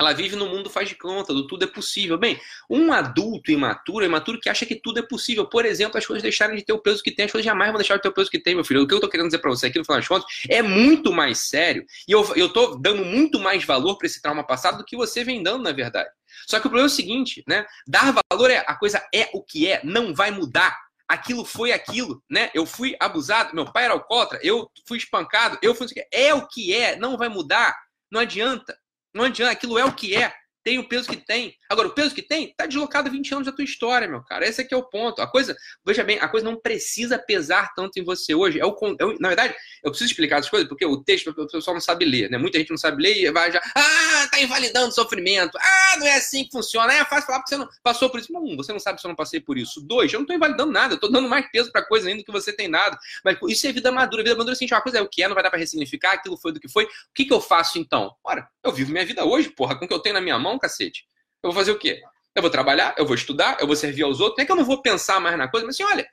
Ela 0.00 0.12
vive 0.12 0.36
no 0.36 0.46
mundo 0.46 0.70
faz 0.70 0.88
de 0.88 0.94
conta, 0.94 1.32
do 1.32 1.46
tudo 1.46 1.64
é 1.64 1.66
possível. 1.66 2.18
Bem, 2.18 2.40
um 2.68 2.92
adulto 2.92 3.50
imaturo 3.50 4.04
é 4.04 4.08
imaturo 4.08 4.40
que 4.40 4.48
acha 4.48 4.64
que 4.64 4.74
tudo 4.74 4.98
é 4.98 5.02
possível. 5.02 5.46
Por 5.46 5.64
exemplo, 5.64 5.98
as 5.98 6.06
coisas 6.06 6.22
deixarem 6.22 6.56
de 6.56 6.64
ter 6.64 6.72
o 6.72 6.78
peso 6.78 7.02
que 7.02 7.10
tem, 7.10 7.26
as 7.26 7.32
coisas 7.32 7.44
jamais 7.44 7.70
vão 7.70 7.78
deixar 7.78 7.96
de 7.96 8.02
ter 8.02 8.08
o 8.08 8.12
peso 8.12 8.30
que 8.30 8.38
tem, 8.38 8.54
meu 8.54 8.64
filho. 8.64 8.82
O 8.82 8.86
que 8.86 8.94
eu 8.94 8.98
estou 8.98 9.10
querendo 9.10 9.26
dizer 9.26 9.38
para 9.38 9.50
você 9.50 9.66
aqui, 9.66 9.78
no 9.78 9.84
final 9.84 9.98
das 9.98 10.08
contas, 10.08 10.26
é 10.48 10.62
muito 10.62 11.12
mais 11.12 11.38
sério. 11.38 11.84
E 12.08 12.12
eu, 12.12 12.22
estou 12.34 12.78
dando 12.80 13.04
muito 13.04 13.38
mais 13.38 13.64
valor 13.64 13.96
para 13.96 14.06
esse 14.06 14.20
trauma 14.20 14.44
passado 14.44 14.78
do 14.78 14.84
que 14.84 14.96
você 14.96 15.22
vem 15.22 15.42
dando, 15.42 15.62
na 15.62 15.72
verdade. 15.72 16.08
Só 16.46 16.58
que 16.58 16.66
o 16.66 16.70
problema 16.70 16.86
é 16.86 16.90
o 16.90 16.94
seguinte, 16.94 17.44
né? 17.46 17.66
Dar 17.86 18.14
valor 18.30 18.50
é 18.50 18.64
a 18.66 18.74
coisa 18.74 19.06
é 19.14 19.28
o 19.32 19.42
que 19.42 19.68
é, 19.68 19.80
não 19.84 20.14
vai 20.14 20.30
mudar 20.30 20.76
aquilo 21.12 21.44
foi 21.44 21.72
aquilo, 21.72 22.22
né? 22.30 22.50
Eu 22.54 22.64
fui 22.64 22.96
abusado, 22.98 23.54
meu 23.54 23.70
pai 23.70 23.84
era 23.84 23.92
alcoólatra, 23.92 24.40
eu 24.42 24.70
fui 24.88 24.96
espancado, 24.96 25.58
eu 25.60 25.74
fui. 25.74 25.86
É 26.10 26.32
o 26.32 26.48
que 26.48 26.74
é, 26.74 26.96
não 26.96 27.18
vai 27.18 27.28
mudar, 27.28 27.76
não 28.10 28.20
adianta. 28.20 28.74
Não 29.14 29.24
adianta, 29.24 29.52
aquilo 29.52 29.78
é 29.78 29.84
o 29.84 29.92
que 29.92 30.14
é 30.14 30.32
tem 30.64 30.78
o 30.78 30.88
peso 30.88 31.08
que 31.08 31.16
tem. 31.16 31.54
Agora, 31.68 31.88
o 31.88 31.92
peso 31.92 32.14
que 32.14 32.22
tem 32.22 32.50
está 32.50 32.66
deslocado 32.66 33.10
20 33.10 33.34
anos 33.34 33.46
da 33.46 33.52
tua 33.52 33.64
história, 33.64 34.08
meu 34.08 34.22
cara. 34.22 34.46
Esse 34.46 34.62
aqui 34.62 34.74
é 34.74 34.76
o 34.76 34.82
ponto. 34.82 35.20
A 35.20 35.26
coisa, 35.26 35.56
veja 35.84 36.04
bem, 36.04 36.18
a 36.18 36.28
coisa 36.28 36.44
não 36.44 36.60
precisa 36.60 37.18
pesar 37.18 37.72
tanto 37.74 37.98
em 37.98 38.04
você 38.04 38.34
hoje. 38.34 38.60
É 38.60 38.66
o, 38.66 38.76
é 38.98 39.18
na 39.18 39.28
verdade, 39.28 39.54
eu 39.82 39.90
preciso 39.90 40.10
explicar 40.10 40.38
as 40.38 40.48
coisas, 40.48 40.68
porque 40.68 40.84
o 40.84 41.02
texto 41.02 41.28
o 41.28 41.46
pessoal 41.46 41.74
não 41.74 41.80
sabe 41.80 42.04
ler, 42.04 42.30
né? 42.30 42.38
Muita 42.38 42.58
gente 42.58 42.70
não 42.70 42.76
sabe 42.76 43.02
ler 43.02 43.16
e 43.16 43.30
vai 43.30 43.50
já, 43.50 43.60
ah, 43.74 44.28
tá 44.30 44.40
invalidando 44.40 44.94
sofrimento. 44.94 45.56
Ah, 45.58 45.96
não 45.98 46.06
é 46.06 46.16
assim 46.16 46.44
que 46.44 46.50
funciona. 46.50 46.92
É 46.92 47.04
fácil 47.04 47.26
falar 47.26 47.38
porque 47.40 47.54
você 47.54 47.58
não 47.58 47.68
passou 47.82 48.10
por 48.10 48.20
isso. 48.20 48.32
Um, 48.36 48.56
você 48.56 48.72
não 48.72 48.80
sabe 48.80 49.00
se 49.00 49.06
eu 49.06 49.08
não 49.08 49.16
passei 49.16 49.40
por 49.40 49.58
isso. 49.58 49.80
Dois, 49.80 50.12
eu 50.12 50.18
não 50.18 50.24
estou 50.24 50.36
invalidando 50.36 50.72
nada, 50.72 50.94
eu 50.94 50.96
estou 50.96 51.10
dando 51.10 51.28
mais 51.28 51.50
peso 51.50 51.70
para 51.72 51.84
coisa 51.86 52.08
ainda 52.08 52.22
do 52.22 52.24
que 52.24 52.32
você 52.32 52.52
tem 52.52 52.70
dado. 52.70 52.96
Mas 53.24 53.38
isso 53.48 53.66
é 53.66 53.72
vida 53.72 53.90
madura. 53.90 54.22
Vida 54.22 54.36
madura 54.36 54.52
é 54.52 54.54
assim, 54.54 54.66
uma 54.70 54.80
coisa 54.80 54.98
é 54.98 55.02
o 55.02 55.08
que 55.08 55.22
é, 55.22 55.28
não 55.28 55.34
vai 55.34 55.42
dar 55.42 55.50
para 55.50 55.58
ressignificar, 55.58 56.12
aquilo 56.12 56.36
foi 56.36 56.52
do 56.52 56.60
que 56.60 56.68
foi. 56.68 56.84
O 56.84 56.88
que, 57.14 57.24
que 57.24 57.32
eu 57.32 57.40
faço 57.40 57.78
então? 57.78 58.14
Ora, 58.24 58.48
eu 58.64 58.72
vivo 58.72 58.92
minha 58.92 59.04
vida 59.04 59.24
hoje, 59.24 59.50
porra, 59.50 59.76
com 59.76 59.84
o 59.84 59.88
que 59.88 59.94
eu 59.94 59.98
tenho 59.98 60.14
na 60.14 60.20
minha 60.20 60.38
mão, 60.38 60.51
cacete. 60.58 61.04
Eu 61.42 61.50
vou 61.50 61.58
fazer 61.58 61.72
o 61.72 61.78
quê? 61.78 62.00
Eu 62.34 62.42
vou 62.42 62.50
trabalhar, 62.50 62.94
eu 62.96 63.04
vou 63.04 63.14
estudar, 63.14 63.58
eu 63.60 63.66
vou 63.66 63.76
servir 63.76 64.02
aos 64.02 64.20
outros. 64.20 64.38
Não 64.38 64.42
é 64.42 64.46
que 64.46 64.52
eu 64.52 64.56
não 64.56 64.64
vou 64.64 64.80
pensar 64.80 65.20
mais 65.20 65.36
na 65.36 65.48
coisa, 65.48 65.66
mas 65.66 65.74
assim, 65.74 65.84
olha, 65.84 66.08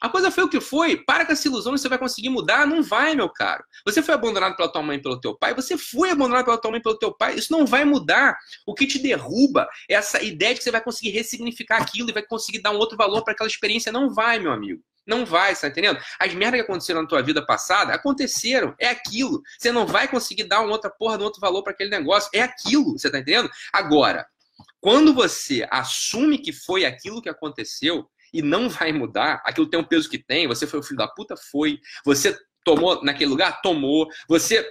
a 0.00 0.08
coisa 0.08 0.30
foi 0.30 0.44
o 0.44 0.48
que 0.48 0.60
foi. 0.60 0.96
Para 0.96 1.26
com 1.26 1.32
essa 1.32 1.48
ilusão, 1.48 1.76
você 1.76 1.88
vai 1.88 1.98
conseguir 1.98 2.28
mudar. 2.28 2.66
Não 2.66 2.82
vai, 2.82 3.14
meu 3.14 3.28
caro. 3.28 3.64
Você 3.84 4.02
foi 4.02 4.14
abandonado 4.14 4.56
pela 4.56 4.70
tua 4.70 4.82
mãe 4.82 4.96
e 4.96 5.02
pelo 5.02 5.20
teu 5.20 5.36
pai. 5.36 5.54
Você 5.54 5.76
foi 5.76 6.10
abandonado 6.10 6.44
pela 6.44 6.58
tua 6.58 6.70
mãe 6.70 6.78
e 6.78 6.82
pelo 6.82 6.98
teu 6.98 7.12
pai. 7.12 7.34
Isso 7.34 7.52
não 7.52 7.66
vai 7.66 7.84
mudar. 7.84 8.38
O 8.64 8.74
que 8.74 8.86
te 8.86 8.98
derruba 8.98 9.68
é 9.90 9.94
essa 9.94 10.22
ideia 10.22 10.54
de 10.54 10.58
que 10.58 10.64
você 10.64 10.70
vai 10.70 10.80
conseguir 10.80 11.10
ressignificar 11.10 11.82
aquilo 11.82 12.10
e 12.10 12.12
vai 12.12 12.22
conseguir 12.22 12.60
dar 12.60 12.70
um 12.70 12.78
outro 12.78 12.96
valor 12.96 13.24
para 13.24 13.32
aquela 13.32 13.48
experiência. 13.48 13.90
Não 13.90 14.14
vai, 14.14 14.38
meu 14.38 14.52
amigo. 14.52 14.82
Não 15.08 15.24
vai, 15.24 15.54
você 15.54 15.62
tá 15.62 15.68
entendendo? 15.68 15.98
As 16.20 16.34
merdas 16.34 16.60
que 16.60 16.64
aconteceram 16.66 17.00
na 17.00 17.08
tua 17.08 17.22
vida 17.22 17.44
passada 17.44 17.94
aconteceram. 17.94 18.74
É 18.78 18.88
aquilo. 18.88 19.42
Você 19.58 19.72
não 19.72 19.86
vai 19.86 20.06
conseguir 20.06 20.44
dar 20.44 20.60
uma 20.60 20.70
outra 20.70 20.90
porra, 20.90 21.18
um 21.18 21.22
outro 21.22 21.40
valor 21.40 21.62
para 21.62 21.72
aquele 21.72 21.88
negócio. 21.88 22.28
É 22.34 22.42
aquilo. 22.42 22.98
Você 22.98 23.10
tá 23.10 23.18
entendendo? 23.18 23.50
Agora, 23.72 24.26
quando 24.80 25.14
você 25.14 25.66
assume 25.70 26.36
que 26.38 26.52
foi 26.52 26.84
aquilo 26.84 27.22
que 27.22 27.28
aconteceu 27.30 28.06
e 28.32 28.42
não 28.42 28.68
vai 28.68 28.92
mudar, 28.92 29.42
aquilo 29.46 29.70
tem 29.70 29.80
um 29.80 29.84
peso 29.84 30.10
que 30.10 30.18
tem, 30.18 30.46
você 30.46 30.66
foi 30.66 30.80
o 30.80 30.82
filho 30.82 30.98
da 30.98 31.08
puta, 31.08 31.34
foi. 31.36 31.80
Você 32.04 32.38
tomou 32.62 33.02
naquele 33.02 33.30
lugar? 33.30 33.62
Tomou. 33.62 34.06
Você 34.28 34.62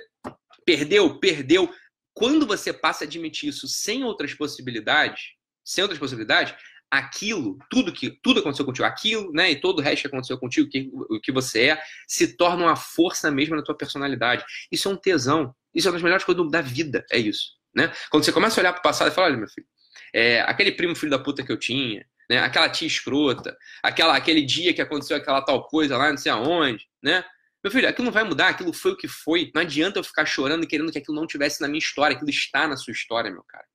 perdeu? 0.64 1.20
Perdeu. 1.20 1.74
Quando 2.14 2.46
você 2.46 2.72
passa 2.72 3.04
a 3.04 3.08
admitir 3.08 3.50
isso 3.50 3.68
sem 3.68 4.04
outras 4.04 4.36
possibilidades, 4.36 5.34
sem 5.66 5.82
outras 5.82 6.00
possibilidades, 6.00 6.54
aquilo, 6.90 7.58
tudo 7.70 7.92
que 7.92 8.10
tudo 8.24 8.40
aconteceu 8.40 8.66
contigo, 8.66 8.86
aquilo, 8.86 9.32
né, 9.32 9.52
e 9.52 9.60
todo 9.60 9.80
o 9.80 9.82
resto 9.82 10.04
que 10.04 10.08
aconteceu 10.08 10.38
contigo, 10.38 10.70
que, 10.70 10.90
o 10.94 11.20
que 11.20 11.32
você 11.32 11.70
é, 11.70 11.82
se 12.08 12.36
torna 12.38 12.64
uma 12.64 12.76
força 12.76 13.30
mesmo 13.30 13.56
na 13.56 13.62
tua 13.62 13.76
personalidade. 13.76 14.44
Isso 14.72 14.88
é 14.88 14.92
um 14.92 14.96
tesão. 14.96 15.54
Isso 15.74 15.88
é 15.88 15.90
uma 15.90 15.96
das 15.96 16.04
melhores 16.04 16.24
coisas 16.24 16.50
da 16.50 16.62
vida, 16.62 17.06
é 17.12 17.18
isso, 17.18 17.52
né? 17.76 17.92
Quando 18.10 18.24
você 18.24 18.32
começa 18.32 18.60
a 18.60 18.62
olhar 18.62 18.74
para 18.74 18.80
o 18.80 18.84
passado 18.84 19.10
e 19.10 19.14
fala, 19.14 19.28
olha, 19.28 19.38
meu 19.38 19.48
filho, 19.48 19.68
é, 20.14 20.42
aquele 20.42 20.72
primo 20.72 20.96
filho 20.96 21.12
da 21.12 21.20
puta 21.20 21.44
que 21.44 21.52
eu 21.52 21.58
tinha, 21.58 22.04
né? 22.30 22.40
Aquela 22.40 22.70
tia 22.70 22.88
escrota, 22.88 23.56
aquela, 23.84 24.16
aquele 24.16 24.42
dia 24.42 24.74
que 24.74 24.82
aconteceu 24.82 25.16
aquela 25.16 25.42
tal 25.42 25.68
coisa 25.68 25.98
lá, 25.98 26.10
não 26.10 26.18
sei 26.18 26.32
aonde, 26.32 26.86
né? 27.04 27.24
Meu 27.64 27.72
filho, 27.72 27.88
aquilo 27.88 28.06
não 28.06 28.12
vai 28.12 28.24
mudar, 28.24 28.50
aquilo 28.50 28.72
foi 28.72 28.94
o 28.94 28.98
que 28.98 29.08
foi. 29.08 29.52
Não 29.54 29.62
adianta 29.62 30.00
eu 30.00 30.04
ficar 30.04 30.26
chorando 30.26 30.64
e 30.64 30.68
querendo 30.68 30.92
que 30.92 30.98
aquilo 30.98 31.18
não 31.18 31.28
tivesse 31.28 31.60
na 31.62 31.68
minha 31.68 31.80
história, 31.80 32.16
aquilo 32.16 32.30
está 32.30 32.68
na 32.68 32.78
sua 32.78 32.92
história, 32.92 33.30
meu 33.30 33.44
cara. 33.44 33.66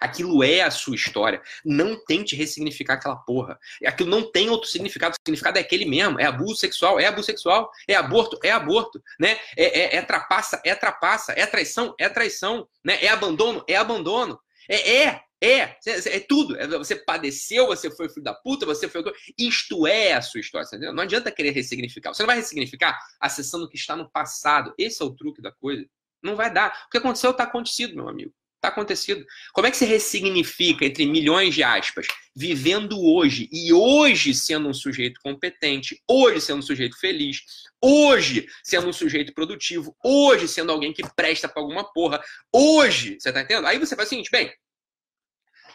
Aquilo 0.00 0.42
é 0.42 0.62
a 0.62 0.70
sua 0.70 0.94
história. 0.94 1.40
Não 1.64 1.96
tente 2.04 2.36
ressignificar 2.36 2.94
aquela 2.94 3.16
porra. 3.16 3.58
Aquilo 3.84 4.10
não 4.10 4.30
tem 4.30 4.50
outro 4.50 4.68
significado. 4.68 5.14
O 5.14 5.16
significado 5.24 5.58
é 5.58 5.60
aquele 5.60 5.84
mesmo. 5.84 6.20
É 6.20 6.24
abuso 6.24 6.56
sexual, 6.56 7.00
é 7.00 7.06
abuso 7.06 7.26
sexual. 7.26 7.70
É 7.88 7.94
aborto, 7.94 8.38
é 8.42 8.50
aborto. 8.50 9.02
Né? 9.18 9.38
É, 9.56 9.80
é, 9.80 9.96
é 9.96 10.02
trapaça, 10.02 10.60
é 10.64 10.74
trapaça. 10.74 11.32
É 11.32 11.46
traição, 11.46 11.94
é 11.98 12.08
traição. 12.08 12.68
Né? 12.84 13.02
É 13.04 13.08
abandono, 13.08 13.64
é 13.66 13.76
abandono. 13.76 14.38
É, 14.68 15.04
é, 15.04 15.22
é, 15.40 15.76
é 15.86 16.20
tudo. 16.20 16.56
É, 16.56 16.66
você 16.66 16.96
padeceu, 16.96 17.66
você 17.66 17.90
foi 17.90 18.08
filho 18.08 18.24
da 18.24 18.34
puta, 18.34 18.66
você 18.66 18.88
foi. 18.88 19.02
Isto 19.38 19.86
é 19.86 20.14
a 20.14 20.22
sua 20.22 20.40
história. 20.40 20.66
Não 20.92 21.02
adianta 21.02 21.30
querer 21.30 21.50
ressignificar. 21.50 22.12
Você 22.12 22.22
não 22.22 22.28
vai 22.28 22.36
ressignificar 22.36 22.98
acessando 23.20 23.64
o 23.64 23.68
que 23.68 23.76
está 23.76 23.94
no 23.96 24.10
passado. 24.10 24.74
Esse 24.78 25.02
é 25.02 25.04
o 25.04 25.14
truque 25.14 25.40
da 25.40 25.52
coisa. 25.52 25.86
Não 26.22 26.36
vai 26.36 26.52
dar. 26.52 26.84
O 26.86 26.90
que 26.90 26.98
aconteceu 26.98 27.30
está 27.30 27.44
acontecido, 27.44 27.94
meu 27.94 28.08
amigo. 28.08 28.32
Está 28.66 28.72
acontecido. 28.72 29.24
Como 29.52 29.68
é 29.68 29.70
que 29.70 29.76
se 29.76 29.84
ressignifica, 29.84 30.84
entre 30.84 31.06
milhões 31.06 31.54
de 31.54 31.62
aspas, 31.62 32.08
vivendo 32.34 33.00
hoje 33.00 33.48
e 33.52 33.72
hoje 33.72 34.34
sendo 34.34 34.68
um 34.68 34.74
sujeito 34.74 35.20
competente, 35.22 36.02
hoje 36.10 36.40
sendo 36.40 36.58
um 36.58 36.62
sujeito 36.62 36.98
feliz, 36.98 37.42
hoje 37.80 38.48
sendo 38.64 38.88
um 38.88 38.92
sujeito 38.92 39.32
produtivo, 39.32 39.96
hoje 40.04 40.48
sendo 40.48 40.72
alguém 40.72 40.92
que 40.92 41.02
presta 41.14 41.48
para 41.48 41.62
alguma 41.62 41.84
porra, 41.92 42.20
hoje, 42.52 43.18
você 43.20 43.28
está 43.28 43.40
entendendo? 43.40 43.68
Aí 43.68 43.78
você 43.78 43.94
faz 43.94 44.08
o 44.08 44.10
seguinte, 44.10 44.30
bem, 44.32 44.52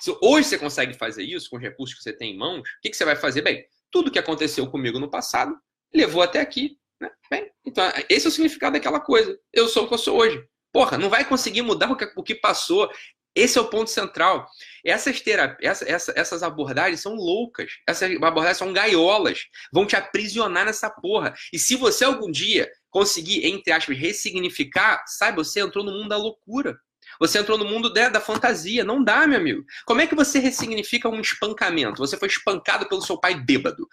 se 0.01 0.13
hoje 0.21 0.49
você 0.49 0.57
consegue 0.57 0.93
fazer 0.93 1.23
isso 1.23 1.49
com 1.49 1.55
os 1.55 1.61
recursos 1.61 1.95
que 1.95 2.03
você 2.03 2.11
tem 2.11 2.33
em 2.33 2.37
mãos, 2.37 2.59
o 2.59 2.81
que, 2.81 2.89
que 2.89 2.97
você 2.97 3.05
vai 3.05 3.15
fazer? 3.15 3.41
Bem, 3.41 3.65
tudo 3.89 4.11
que 4.11 4.19
aconteceu 4.19 4.69
comigo 4.69 4.99
no 4.99 5.09
passado 5.09 5.55
levou 5.93 6.21
até 6.21 6.41
aqui. 6.41 6.77
Né? 6.99 7.09
Bem, 7.29 7.49
então, 7.65 7.89
esse 8.09 8.25
é 8.25 8.29
o 8.29 8.31
significado 8.31 8.73
daquela 8.73 8.99
coisa. 8.99 9.39
Eu 9.53 9.69
sou 9.69 9.85
o 9.85 9.87
que 9.87 9.93
eu 9.93 9.97
sou 9.97 10.19
hoje. 10.19 10.45
Porra, 10.71 10.97
não 10.97 11.09
vai 11.09 11.25
conseguir 11.25 11.61
mudar 11.61 11.91
o 11.91 11.95
que, 11.95 12.11
o 12.15 12.23
que 12.23 12.35
passou. 12.35 12.89
Esse 13.33 13.57
é 13.57 13.61
o 13.61 13.69
ponto 13.69 13.89
central. 13.89 14.45
Essas, 14.85 15.21
terapias, 15.21 15.81
essa, 15.83 16.13
essas 16.15 16.43
abordagens 16.43 17.01
são 17.01 17.15
loucas. 17.15 17.71
Essas 17.87 18.11
abordagens 18.21 18.57
são 18.57 18.73
gaiolas. 18.73 19.45
Vão 19.71 19.85
te 19.85 19.95
aprisionar 19.95 20.65
nessa 20.65 20.89
porra. 20.89 21.33
E 21.51 21.57
se 21.57 21.75
você 21.75 22.03
algum 22.03 22.29
dia 22.29 22.69
conseguir, 22.89 23.45
entre 23.45 23.71
aspas, 23.71 23.97
ressignificar, 23.97 25.03
saiba, 25.07 25.43
você 25.43 25.61
entrou 25.61 25.83
no 25.83 25.91
mundo 25.91 26.09
da 26.09 26.17
loucura. 26.17 26.77
Você 27.19 27.39
entrou 27.39 27.57
no 27.57 27.65
mundo 27.65 27.91
da, 27.91 28.09
da, 28.09 28.19
fantasia. 28.19 28.83
Não 28.83 29.03
dá, 29.03 29.25
meu 29.27 29.39
amigo. 29.39 29.63
Como 29.85 30.01
é 30.01 30.07
que 30.07 30.15
você 30.15 30.39
ressignifica 30.39 31.09
um 31.09 31.21
espancamento? 31.21 31.99
Você 31.99 32.17
foi 32.17 32.27
espancado 32.27 32.87
pelo 32.87 33.01
seu 33.01 33.17
pai 33.17 33.35
bêbado. 33.35 33.87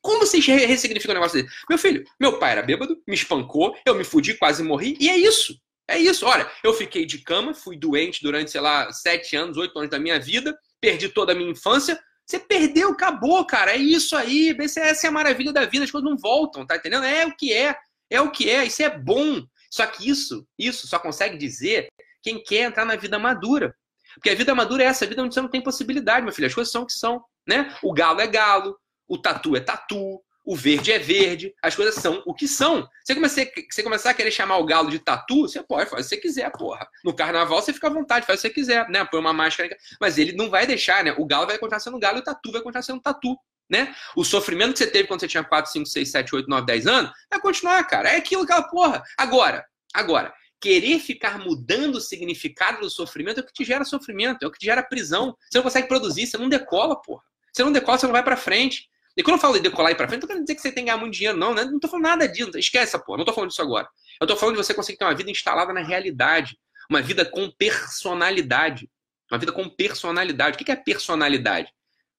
Como 0.00 0.20
você 0.20 0.38
ressignifica 0.38 1.12
um 1.12 1.14
negócio 1.14 1.42
desse? 1.42 1.54
Meu 1.68 1.78
filho, 1.78 2.04
meu 2.18 2.38
pai 2.38 2.52
era 2.52 2.62
bêbado, 2.62 3.00
me 3.06 3.14
espancou, 3.14 3.76
eu 3.84 3.94
me 3.94 4.04
fudi, 4.04 4.34
quase 4.34 4.62
morri, 4.62 4.96
e 4.98 5.08
é 5.08 5.16
isso. 5.16 5.56
É 5.88 5.98
isso. 5.98 6.24
Olha, 6.26 6.50
eu 6.64 6.72
fiquei 6.72 7.04
de 7.04 7.18
cama, 7.18 7.52
fui 7.52 7.76
doente 7.76 8.22
durante, 8.22 8.50
sei 8.50 8.60
lá, 8.60 8.92
sete 8.92 9.36
anos, 9.36 9.56
oito 9.56 9.78
anos 9.78 9.90
da 9.90 9.98
minha 9.98 10.18
vida, 10.18 10.56
perdi 10.80 11.08
toda 11.08 11.32
a 11.32 11.34
minha 11.34 11.50
infância. 11.50 12.00
Você 12.26 12.38
perdeu, 12.38 12.90
acabou, 12.90 13.44
cara. 13.44 13.72
É 13.72 13.76
isso 13.76 14.16
aí. 14.16 14.56
Essa 14.58 15.06
é 15.06 15.08
a 15.08 15.12
maravilha 15.12 15.52
da 15.52 15.66
vida. 15.66 15.84
As 15.84 15.90
coisas 15.90 16.08
não 16.08 16.16
voltam, 16.16 16.64
tá 16.64 16.76
entendendo? 16.76 17.04
É 17.04 17.26
o 17.26 17.36
que 17.36 17.52
é. 17.52 17.76
É 18.08 18.20
o 18.20 18.30
que 18.30 18.48
é. 18.48 18.64
Isso 18.64 18.82
é 18.82 18.88
bom. 18.88 19.44
Só 19.70 19.86
que 19.86 20.08
isso, 20.08 20.46
isso 20.58 20.86
só 20.86 20.98
consegue 20.98 21.36
dizer 21.36 21.88
quem 22.22 22.42
quer 22.42 22.62
entrar 22.62 22.84
na 22.84 22.96
vida 22.96 23.18
madura. 23.18 23.74
Porque 24.14 24.30
a 24.30 24.34
vida 24.34 24.54
madura 24.54 24.84
é 24.84 24.86
essa, 24.86 25.04
a 25.04 25.08
vida 25.08 25.22
onde 25.22 25.34
você 25.34 25.40
não 25.40 25.48
tem 25.48 25.62
possibilidade, 25.62 26.24
meu 26.24 26.32
filho. 26.32 26.46
As 26.46 26.54
coisas 26.54 26.70
são 26.70 26.82
o 26.82 26.86
que 26.86 26.92
são, 26.92 27.22
né? 27.46 27.74
O 27.82 27.92
galo 27.92 28.20
é 28.20 28.26
galo, 28.26 28.78
o 29.12 29.18
tatu 29.18 29.54
é 29.54 29.60
tatu, 29.60 30.22
o 30.42 30.56
verde 30.56 30.90
é 30.90 30.98
verde, 30.98 31.54
as 31.62 31.74
coisas 31.74 31.96
são 31.96 32.22
o 32.24 32.32
que 32.32 32.48
são. 32.48 32.88
Você 33.04 33.14
começar, 33.14 33.42
você 33.70 33.82
começar 33.82 34.10
a 34.10 34.14
querer 34.14 34.30
chamar 34.30 34.56
o 34.56 34.64
galo 34.64 34.90
de 34.90 34.98
tatu, 34.98 35.42
você 35.42 35.62
pode 35.62 35.90
fazer 35.90 36.00
o 36.00 36.04
que 36.04 36.08
você 36.08 36.16
quiser, 36.16 36.50
porra. 36.52 36.88
No 37.04 37.14
carnaval 37.14 37.60
você 37.60 37.74
fica 37.74 37.88
à 37.88 37.90
vontade, 37.90 38.24
faz 38.24 38.40
o 38.40 38.42
que 38.42 38.48
você 38.48 38.54
quiser, 38.54 38.88
né? 38.88 39.04
Põe 39.04 39.20
uma 39.20 39.34
máscara. 39.34 39.76
Mas 40.00 40.16
ele 40.16 40.32
não 40.32 40.48
vai 40.48 40.66
deixar, 40.66 41.04
né? 41.04 41.14
O 41.18 41.26
galo 41.26 41.46
vai 41.46 41.58
continuar 41.58 41.80
sendo 41.80 41.98
galo 41.98 42.16
e 42.16 42.20
o 42.20 42.24
tatu 42.24 42.52
vai 42.52 42.62
continuar 42.62 42.82
sendo 42.82 43.02
tatu. 43.02 43.36
Né? 43.68 43.94
O 44.16 44.24
sofrimento 44.24 44.72
que 44.72 44.78
você 44.78 44.86
teve 44.86 45.06
quando 45.06 45.20
você 45.20 45.28
tinha 45.28 45.44
4, 45.44 45.70
5, 45.70 45.86
6, 45.86 46.10
7, 46.10 46.34
8, 46.34 46.48
9, 46.48 46.66
10 46.66 46.86
anos 46.86 47.12
vai 47.30 47.40
continuar, 47.40 47.84
cara. 47.84 48.08
É 48.08 48.16
aquilo, 48.16 48.42
aquela 48.42 48.62
porra. 48.62 49.02
Agora, 49.16 49.64
agora, 49.94 50.34
querer 50.60 50.98
ficar 51.00 51.38
mudando 51.38 51.96
o 51.96 52.00
significado 52.00 52.80
do 52.80 52.90
sofrimento 52.90 53.38
é 53.38 53.42
o 53.42 53.46
que 53.46 53.52
te 53.52 53.64
gera 53.64 53.84
sofrimento, 53.84 54.42
é 54.42 54.46
o 54.46 54.50
que 54.50 54.58
te 54.58 54.66
gera 54.66 54.82
prisão. 54.82 55.36
Você 55.50 55.58
não 55.58 55.62
consegue 55.62 55.88
produzir, 55.88 56.26
você 56.26 56.38
não 56.38 56.48
decola, 56.48 57.00
porra. 57.00 57.22
Você 57.52 57.62
não 57.62 57.72
decola, 57.72 57.98
você 57.98 58.06
não 58.06 58.12
vai 58.12 58.22
para 58.22 58.36
frente. 58.36 58.88
E 59.16 59.22
quando 59.22 59.36
eu 59.36 59.40
falo 59.40 59.54
de 59.54 59.60
decolar 59.60 59.92
e 59.92 59.94
pra 59.94 60.08
frente, 60.08 60.20
não 60.20 60.22
tô 60.22 60.26
querendo 60.28 60.44
dizer 60.44 60.54
que 60.54 60.62
você 60.62 60.72
tem 60.72 60.84
que 60.84 60.90
ganhar 60.90 60.98
muito 60.98 61.12
dinheiro, 61.12 61.36
não, 61.36 61.54
né? 61.54 61.64
Não 61.64 61.78
tô 61.78 61.88
falando 61.88 62.04
nada 62.04 62.26
disso. 62.26 62.56
Esquece 62.56 62.84
essa 62.84 62.98
porra, 62.98 63.18
não 63.18 63.24
tô 63.24 63.32
falando 63.32 63.50
disso 63.50 63.62
agora. 63.62 63.86
Eu 64.20 64.26
tô 64.26 64.36
falando 64.36 64.56
de 64.56 64.64
você 64.64 64.72
conseguir 64.72 64.98
ter 64.98 65.04
uma 65.04 65.14
vida 65.14 65.30
instalada 65.30 65.72
na 65.72 65.82
realidade. 65.82 66.58
Uma 66.88 67.02
vida 67.02 67.24
com 67.24 67.50
personalidade. 67.50 68.88
Uma 69.30 69.38
vida 69.38 69.52
com 69.52 69.68
personalidade. 69.68 70.56
O 70.56 70.64
que 70.64 70.70
é 70.70 70.76
personalidade? 70.76 71.68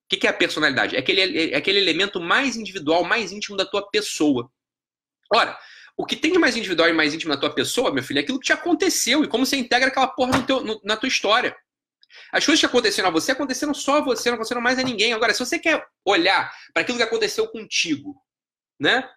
O 0.04 0.16
que 0.16 0.26
é 0.26 0.30
a 0.30 0.34
personalidade? 0.34 0.94
É 0.94 0.98
aquele, 0.98 1.52
é 1.52 1.56
aquele 1.56 1.78
elemento 1.78 2.20
mais 2.20 2.56
individual, 2.56 3.04
mais 3.04 3.32
íntimo 3.32 3.56
da 3.56 3.64
tua 3.64 3.88
pessoa. 3.90 4.48
Ora, 5.32 5.58
o 5.96 6.04
que 6.04 6.16
tem 6.16 6.32
de 6.32 6.38
mais 6.38 6.56
individual 6.56 6.88
e 6.88 6.92
mais 6.92 7.14
íntimo 7.14 7.32
na 7.32 7.40
tua 7.40 7.50
pessoa, 7.50 7.92
meu 7.92 8.02
filho, 8.02 8.18
é 8.18 8.22
aquilo 8.22 8.38
que 8.38 8.46
te 8.46 8.52
aconteceu 8.52 9.24
e 9.24 9.28
como 9.28 9.46
você 9.46 9.56
integra 9.56 9.88
aquela 9.88 10.08
porra 10.08 10.42
teu, 10.42 10.62
no, 10.62 10.80
na 10.84 10.96
tua 10.96 11.08
história. 11.08 11.56
As 12.32 12.44
coisas 12.44 12.60
que 12.60 12.66
aconteceram 12.66 13.08
a 13.08 13.12
você 13.12 13.32
aconteceram 13.32 13.74
só 13.74 13.98
a 13.98 14.00
você, 14.00 14.28
não 14.28 14.34
aconteceram 14.34 14.60
mais 14.60 14.78
a 14.78 14.82
ninguém. 14.82 15.12
Agora, 15.12 15.32
se 15.32 15.44
você 15.44 15.58
quer 15.58 15.84
olhar 16.04 16.52
para 16.72 16.82
aquilo 16.82 16.98
que 16.98 17.04
aconteceu 17.04 17.48
contigo, 17.48 18.16
né? 18.78 19.08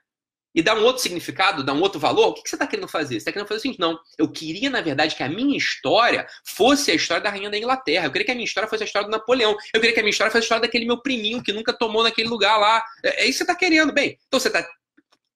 E 0.56 0.62
dar 0.62 0.76
um 0.76 0.84
outro 0.84 1.04
significado, 1.04 1.64
dar 1.64 1.74
um 1.74 1.82
outro 1.82 2.00
valor, 2.00 2.30
o 2.30 2.34
que 2.34 2.50
você 2.50 2.56
está 2.56 2.66
querendo 2.66 2.88
fazer? 2.88 3.16
Você 3.16 3.18
está 3.18 3.32
querendo 3.32 3.48
fazer 3.48 3.60
o 3.60 3.62
seguinte: 3.62 3.80
não, 3.80 4.00
eu 4.18 4.32
queria, 4.32 4.70
na 4.70 4.82
verdade, 4.82 5.16
que 5.16 5.22
a 5.22 5.30
minha 5.30 5.56
história 5.56 6.26
fosse 6.46 6.90
a 6.90 6.96
história 6.96 7.22
da 7.22 7.30
rainha 7.30 7.50
da 7.50 7.58
Inglaterra. 7.58 8.08
Eu 8.08 8.12
queria 8.12 8.26
que 8.26 8.32
a 8.32 8.36
minha 8.36 8.46
história 8.46 8.68
fosse 8.68 8.84
a 8.84 8.86
história 8.86 9.08
do 9.08 9.12
Napoleão. 9.12 9.56
Eu 9.74 9.80
queria 9.80 9.94
que 9.94 10.00
a 10.00 10.04
minha 10.04 10.12
história 10.12 10.32
fosse 10.32 10.42
a 10.42 10.46
história 10.46 10.62
daquele 10.64 10.86
meu 10.86 11.02
priminho 11.02 11.44
que 11.44 11.54
nunca 11.54 11.74
tomou 11.74 12.02
naquele 12.02 12.28
lugar 12.28 12.58
lá. 12.58 12.84
É, 13.04 13.24
é 13.24 13.26
isso 13.26 13.34
que 13.34 13.38
você 13.38 13.44
está 13.44 13.56
querendo. 13.56 13.94
Bem, 13.94 14.18
então 14.28 14.40
você 14.40 14.48
está 14.48 14.68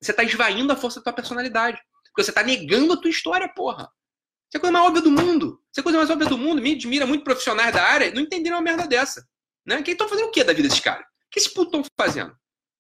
você 0.02 0.14
tá 0.14 0.24
esvaindo 0.24 0.74
a 0.74 0.76
força 0.76 1.00
da 1.00 1.04
tua 1.04 1.14
personalidade. 1.14 1.80
Porque 2.06 2.24
você 2.24 2.32
está 2.32 2.42
negando 2.42 2.94
a 2.94 2.98
tua 2.98 3.10
história, 3.10 3.48
porra. 3.54 3.90
Isso 4.52 4.58
é 4.58 4.60
a 4.60 4.60
coisa 4.60 4.74
mais 4.74 4.86
óbvia 4.86 5.02
do 5.02 5.12
mundo. 5.12 5.64
Isso 5.72 5.80
é 5.80 5.82
a 5.82 5.84
coisa 5.84 5.98
mais 5.98 6.10
óbvia 6.10 6.28
do 6.28 6.38
mundo. 6.38 6.62
Me 6.62 6.74
admira 6.74 7.08
muito 7.08 7.24
profissionais 7.24 7.74
da 7.74 7.82
área 7.82 8.12
não 8.12 8.22
entenderam 8.22 8.58
uma 8.58 8.62
merda 8.62 8.86
dessa. 8.86 9.26
Né? 9.66 9.82
Que 9.82 9.92
estão 9.92 10.10
fazendo 10.10 10.28
o 10.28 10.32
que 10.32 10.44
da 10.44 10.52
vida 10.52 10.68
desses 10.68 10.84
caras? 10.84 11.06
O 11.06 11.30
que 11.32 11.40
esses 11.40 11.54
putos 11.54 11.80
estão 11.80 11.86
fazendo? 11.98 12.36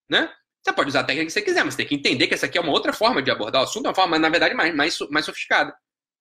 Né? 0.09 0.29
Você 0.61 0.73
pode 0.73 0.89
usar 0.89 0.99
a 0.99 1.03
técnica 1.05 1.27
que 1.27 1.31
você 1.31 1.41
quiser, 1.41 1.63
mas 1.63 1.73
você 1.73 1.77
tem 1.77 1.87
que 1.87 1.95
entender 1.95 2.27
que 2.27 2.33
essa 2.33 2.45
aqui 2.45 2.57
é 2.57 2.61
uma 2.61 2.73
outra 2.73 2.91
forma 2.91 3.21
de 3.21 3.31
abordar 3.31 3.61
o 3.61 3.63
assunto, 3.63 3.85
é 3.85 3.89
uma 3.89 3.95
forma, 3.95 4.19
na 4.19 4.27
verdade, 4.27 4.53
mais, 4.53 4.75
mais, 4.75 4.99
mais 5.09 5.25
sofisticada. 5.25 5.73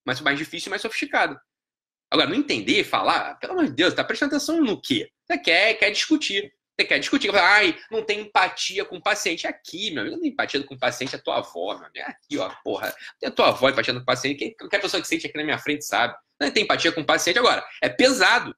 Mais, 0.06 0.20
mais 0.20 0.38
difícil 0.38 0.68
e 0.68 0.70
mais 0.70 0.82
sofisticada. 0.82 1.38
Agora, 2.10 2.28
não 2.28 2.36
entender, 2.36 2.84
falar, 2.84 3.34
pelo 3.40 3.54
amor 3.54 3.66
de 3.66 3.72
Deus, 3.72 3.92
tá 3.92 4.04
prestando 4.04 4.36
atenção 4.36 4.60
no 4.62 4.80
quê? 4.80 5.10
Você 5.26 5.36
quer, 5.36 5.74
quer 5.74 5.90
discutir. 5.90 6.52
Você 6.80 6.84
quer 6.86 6.98
discutir, 6.98 7.34
ai, 7.36 7.78
não 7.90 8.02
tem 8.02 8.20
empatia 8.20 8.86
com 8.86 8.96
o 8.96 9.02
paciente. 9.02 9.46
Aqui, 9.46 9.90
meu 9.90 10.00
amigo, 10.00 10.16
não 10.16 10.22
tem 10.22 10.30
empatia 10.30 10.62
com 10.62 10.74
o 10.74 10.78
paciente, 10.78 11.14
é 11.14 11.18
tua 11.18 11.36
avó, 11.36 11.76
meu 11.76 11.86
amigo. 11.86 12.06
Aqui, 12.06 12.38
ó, 12.38 12.50
porra, 12.64 12.94
tem 13.18 13.28
a 13.28 13.32
tua 13.32 13.48
avó 13.48 13.68
empatia 13.68 13.92
com 13.92 14.00
o 14.00 14.04
paciente. 14.04 14.54
Qualquer 14.58 14.80
pessoa 14.80 14.98
que 14.98 15.06
sente 15.06 15.26
aqui 15.26 15.36
na 15.36 15.44
minha 15.44 15.58
frente 15.58 15.84
sabe. 15.84 16.14
Não 16.40 16.50
tem 16.50 16.62
empatia 16.62 16.90
com 16.90 17.02
o 17.02 17.04
paciente. 17.04 17.38
Agora, 17.38 17.62
é 17.82 17.88
pesado. 17.90 18.56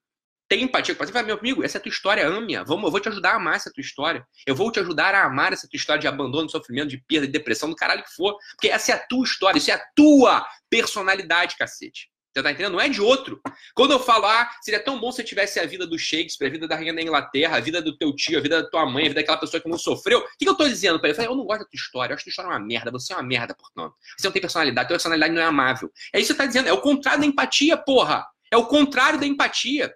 Tem 0.48 0.62
empatia 0.62 0.94
com 0.94 0.98
o 0.98 1.00
paciente. 1.00 1.14
Fala, 1.14 1.26
meu 1.26 1.36
amigo, 1.36 1.64
essa 1.64 1.78
é 1.78 1.80
tua 1.80 1.90
história, 1.90 2.24
ame-a. 2.24 2.62
Vamos, 2.62 2.84
eu 2.84 2.90
vou 2.92 3.00
te 3.00 3.08
ajudar 3.08 3.32
a 3.32 3.36
amar 3.36 3.56
essa 3.56 3.72
tua 3.72 3.80
história. 3.80 4.24
Eu 4.46 4.54
vou 4.54 4.70
te 4.70 4.78
ajudar 4.78 5.16
a 5.16 5.24
amar 5.24 5.52
essa 5.52 5.68
tua 5.68 5.76
história 5.76 6.00
de 6.00 6.06
abandono, 6.06 6.46
de 6.46 6.52
sofrimento, 6.52 6.90
de 6.90 6.98
perda, 6.98 7.26
de 7.26 7.32
depressão, 7.32 7.70
do 7.70 7.74
caralho 7.74 8.04
que 8.04 8.14
for. 8.14 8.38
Porque 8.52 8.68
essa 8.68 8.92
é 8.92 8.94
a 8.94 8.98
tua 8.98 9.24
história, 9.24 9.58
isso 9.58 9.70
é 9.72 9.74
a 9.74 9.84
tua 9.96 10.46
personalidade, 10.70 11.56
cacete. 11.56 12.11
Você 12.34 12.42
tá 12.42 12.50
entendendo? 12.50 12.72
Não 12.72 12.80
é 12.80 12.88
de 12.88 13.00
outro. 13.00 13.40
Quando 13.74 13.90
eu 13.90 13.98
falo, 13.98 14.24
ah, 14.24 14.50
seria 14.62 14.82
tão 14.82 14.98
bom 14.98 15.12
se 15.12 15.22
tivesse 15.22 15.60
a 15.60 15.66
vida 15.66 15.86
do 15.86 15.98
Shakespeare, 15.98 16.48
a 16.48 16.50
vida 16.50 16.66
da 16.66 16.74
rainha 16.74 16.94
da 16.94 17.02
Inglaterra, 17.02 17.58
a 17.58 17.60
vida 17.60 17.82
do 17.82 17.96
teu 17.96 18.14
tio, 18.16 18.38
a 18.38 18.40
vida 18.40 18.62
da 18.62 18.70
tua 18.70 18.86
mãe, 18.86 19.04
a 19.04 19.08
vida 19.08 19.20
daquela 19.20 19.36
pessoa 19.36 19.60
que 19.60 19.68
não 19.68 19.76
sofreu. 19.76 20.20
O 20.20 20.24
que, 20.38 20.48
eu 20.48 20.54
tô 20.54 20.66
dizendo 20.66 20.98
pra 20.98 21.08
ele? 21.08 21.12
Eu 21.12 21.16
falei, 21.16 21.30
eu 21.30 21.36
não 21.36 21.44
gosto 21.44 21.60
da 21.60 21.66
tua 21.66 21.76
história, 21.76 22.12
eu 22.12 22.14
acho 22.14 22.24
que 22.24 22.30
tua 22.30 22.32
história 22.32 22.48
é 22.48 22.58
uma 22.58 22.66
merda, 22.66 22.90
você 22.90 23.12
é 23.12 23.16
uma 23.16 23.22
merda, 23.22 23.54
portanto. 23.54 23.94
Você 24.16 24.26
não 24.26 24.32
tem 24.32 24.40
personalidade, 24.40 24.88
tua 24.88 24.94
personalidade 24.94 25.34
não 25.34 25.42
é 25.42 25.44
amável. 25.44 25.92
É 26.12 26.18
isso 26.18 26.28
que 26.28 26.32
você 26.32 26.38
tá 26.38 26.46
dizendo, 26.46 26.68
é 26.68 26.72
o 26.72 26.80
contrário 26.80 27.20
da 27.20 27.26
empatia, 27.26 27.76
porra. 27.76 28.26
É 28.50 28.56
o 28.56 28.66
contrário 28.66 29.20
da 29.20 29.26
empatia. 29.26 29.92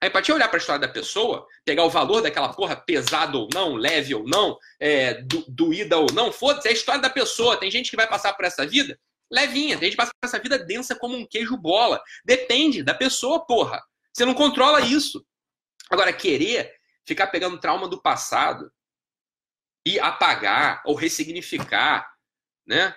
A 0.00 0.06
empatia 0.06 0.32
é 0.32 0.36
olhar 0.36 0.46
para 0.46 0.58
a 0.58 0.60
história 0.60 0.80
da 0.80 0.92
pessoa, 0.92 1.44
pegar 1.64 1.82
o 1.82 1.90
valor 1.90 2.22
daquela 2.22 2.52
porra, 2.52 2.76
pesado 2.76 3.40
ou 3.40 3.48
não, 3.52 3.74
leve 3.74 4.14
ou 4.14 4.24
não, 4.24 4.56
é, 4.78 5.14
do, 5.22 5.44
doída 5.48 5.98
ou 5.98 6.06
não, 6.12 6.30
foda-se, 6.30 6.68
é 6.68 6.70
a 6.70 6.74
história 6.74 7.00
da 7.00 7.10
pessoa. 7.10 7.56
Tem 7.56 7.68
gente 7.68 7.90
que 7.90 7.96
vai 7.96 8.06
passar 8.06 8.32
por 8.34 8.44
essa 8.44 8.64
vida 8.64 8.96
levinha. 9.30 9.76
A 9.76 9.80
gente 9.80 9.96
passa 9.96 10.12
essa 10.22 10.38
vida 10.38 10.58
densa 10.58 10.94
como 10.94 11.16
um 11.16 11.26
queijo 11.26 11.56
bola. 11.56 12.00
Depende 12.24 12.82
da 12.82 12.94
pessoa, 12.94 13.44
porra. 13.44 13.82
Você 14.12 14.24
não 14.24 14.34
controla 14.34 14.80
isso. 14.80 15.24
Agora, 15.90 16.12
querer 16.12 16.74
ficar 17.06 17.28
pegando 17.28 17.60
trauma 17.60 17.88
do 17.88 18.00
passado 18.00 18.70
e 19.86 19.98
apagar 19.98 20.82
ou 20.84 20.94
ressignificar, 20.94 22.12
né? 22.66 22.94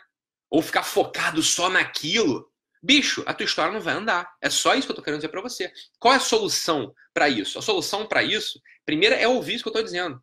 Ou 0.49 0.61
ficar 0.61 0.83
focado 0.83 1.41
só 1.41 1.69
naquilo. 1.69 2.51
Bicho, 2.83 3.23
a 3.25 3.33
tua 3.33 3.45
história 3.45 3.71
não 3.71 3.79
vai 3.79 3.93
andar. 3.93 4.35
É 4.41 4.49
só 4.49 4.75
isso 4.75 4.87
que 4.87 4.91
eu 4.91 4.95
tô 4.95 5.01
querendo 5.01 5.19
dizer 5.19 5.29
para 5.29 5.41
você. 5.41 5.71
Qual 5.99 6.13
é 6.13 6.17
a 6.17 6.19
solução 6.19 6.93
para 7.13 7.29
isso? 7.29 7.57
A 7.57 7.61
solução 7.61 8.07
para 8.07 8.23
isso, 8.23 8.59
primeiro, 8.85 9.15
é 9.15 9.27
ouvir 9.27 9.55
isso 9.55 9.63
que 9.63 9.69
eu 9.69 9.73
tô 9.73 9.83
dizendo. 9.83 10.21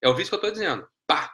É 0.00 0.08
ouvir 0.08 0.22
isso 0.22 0.30
que 0.30 0.36
eu 0.36 0.40
tô 0.40 0.50
dizendo. 0.50 0.86
Pá! 1.06 1.33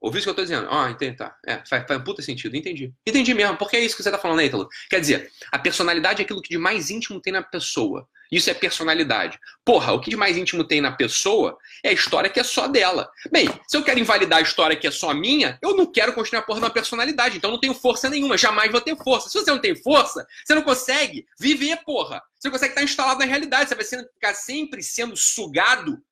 Ouviu 0.00 0.18
isso 0.18 0.26
que 0.26 0.30
eu 0.30 0.34
tô 0.34 0.42
dizendo? 0.42 0.68
Ah, 0.70 0.90
entendi, 0.90 1.16
tá. 1.16 1.34
É, 1.46 1.62
faz, 1.66 1.84
faz 1.86 2.00
um 2.00 2.04
puta 2.04 2.20
sentido, 2.20 2.56
entendi. 2.56 2.92
Entendi 3.06 3.32
mesmo, 3.32 3.56
porque 3.56 3.76
é 3.76 3.80
isso 3.80 3.96
que 3.96 4.02
você 4.02 4.10
tá 4.10 4.18
falando, 4.18 4.38
né, 4.38 4.46
Ítalo? 4.46 4.68
Quer 4.90 5.00
dizer, 5.00 5.30
a 5.50 5.58
personalidade 5.58 6.20
é 6.20 6.24
aquilo 6.24 6.42
que 6.42 6.50
de 6.50 6.58
mais 6.58 6.90
íntimo 6.90 7.20
tem 7.20 7.32
na 7.32 7.42
pessoa. 7.42 8.06
Isso 8.30 8.50
é 8.50 8.54
personalidade. 8.54 9.38
Porra, 9.64 9.92
o 9.92 10.00
que 10.00 10.10
de 10.10 10.16
mais 10.16 10.36
íntimo 10.36 10.64
tem 10.64 10.80
na 10.80 10.92
pessoa 10.92 11.56
é 11.82 11.90
a 11.90 11.92
história 11.92 12.28
que 12.28 12.40
é 12.40 12.42
só 12.42 12.66
dela. 12.66 13.08
Bem, 13.30 13.48
se 13.68 13.76
eu 13.76 13.82
quero 13.82 14.00
invalidar 14.00 14.40
a 14.40 14.42
história 14.42 14.76
que 14.76 14.86
é 14.86 14.90
só 14.90 15.14
minha, 15.14 15.58
eu 15.62 15.76
não 15.76 15.86
quero 15.86 16.12
construir 16.12 16.40
a 16.40 16.42
porra 16.42 16.58
de 16.58 16.66
uma 16.66 16.72
personalidade, 16.72 17.36
então 17.36 17.50
eu 17.50 17.52
não 17.52 17.60
tenho 17.60 17.74
força 17.74 18.10
nenhuma, 18.10 18.36
jamais 18.36 18.72
vou 18.72 18.80
ter 18.80 18.96
força. 18.96 19.28
Se 19.28 19.38
você 19.38 19.50
não 19.50 19.60
tem 19.60 19.76
força, 19.76 20.26
você 20.44 20.54
não 20.54 20.62
consegue 20.62 21.26
viver, 21.38 21.78
porra. 21.84 22.20
Você 22.38 22.48
não 22.48 22.52
consegue 22.52 22.72
estar 22.72 22.82
instalado 22.82 23.20
na 23.20 23.26
realidade, 23.26 23.68
você 23.68 23.74
vai 23.74 24.04
ficar 24.12 24.34
sempre 24.34 24.82
sendo 24.82 25.16
sugado 25.16 26.02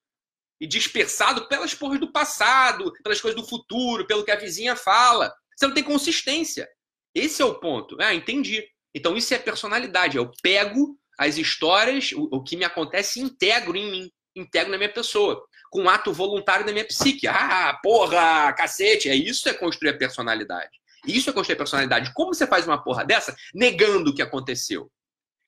e 0.62 0.66
dispersado 0.68 1.48
pelas 1.48 1.74
porras 1.74 1.98
do 1.98 2.12
passado, 2.12 2.92
pelas 3.02 3.20
coisas 3.20 3.38
do 3.38 3.44
futuro, 3.44 4.06
pelo 4.06 4.24
que 4.24 4.30
a 4.30 4.36
vizinha 4.36 4.76
fala. 4.76 5.34
Você 5.56 5.66
não 5.66 5.74
tem 5.74 5.82
consistência. 5.82 6.68
Esse 7.12 7.42
é 7.42 7.44
o 7.44 7.56
ponto. 7.56 7.96
Ah, 8.00 8.14
entendi. 8.14 8.64
Então 8.94 9.16
isso 9.16 9.34
é 9.34 9.38
personalidade. 9.40 10.16
Eu 10.16 10.30
pego 10.40 10.96
as 11.18 11.36
histórias, 11.36 12.12
o, 12.12 12.28
o 12.30 12.44
que 12.44 12.56
me 12.56 12.64
acontece, 12.64 13.18
integro 13.18 13.76
em 13.76 13.90
mim, 13.90 14.10
integro 14.36 14.70
na 14.70 14.78
minha 14.78 14.92
pessoa, 14.92 15.44
com 15.68 15.82
um 15.82 15.88
ato 15.88 16.12
voluntário 16.12 16.64
da 16.64 16.70
minha 16.70 16.86
psique. 16.86 17.26
Ah, 17.26 17.76
porra, 17.82 18.52
cacete. 18.52 19.08
É 19.08 19.16
isso 19.16 19.48
é 19.48 19.52
construir 19.52 19.90
a 19.90 19.98
personalidade. 19.98 20.70
Isso 21.04 21.28
é 21.28 21.32
construir 21.32 21.54
a 21.54 21.58
personalidade. 21.58 22.12
Como 22.14 22.32
você 22.32 22.46
faz 22.46 22.68
uma 22.68 22.80
porra 22.80 23.04
dessa 23.04 23.34
negando 23.52 24.10
o 24.10 24.14
que 24.14 24.22
aconteceu? 24.22 24.88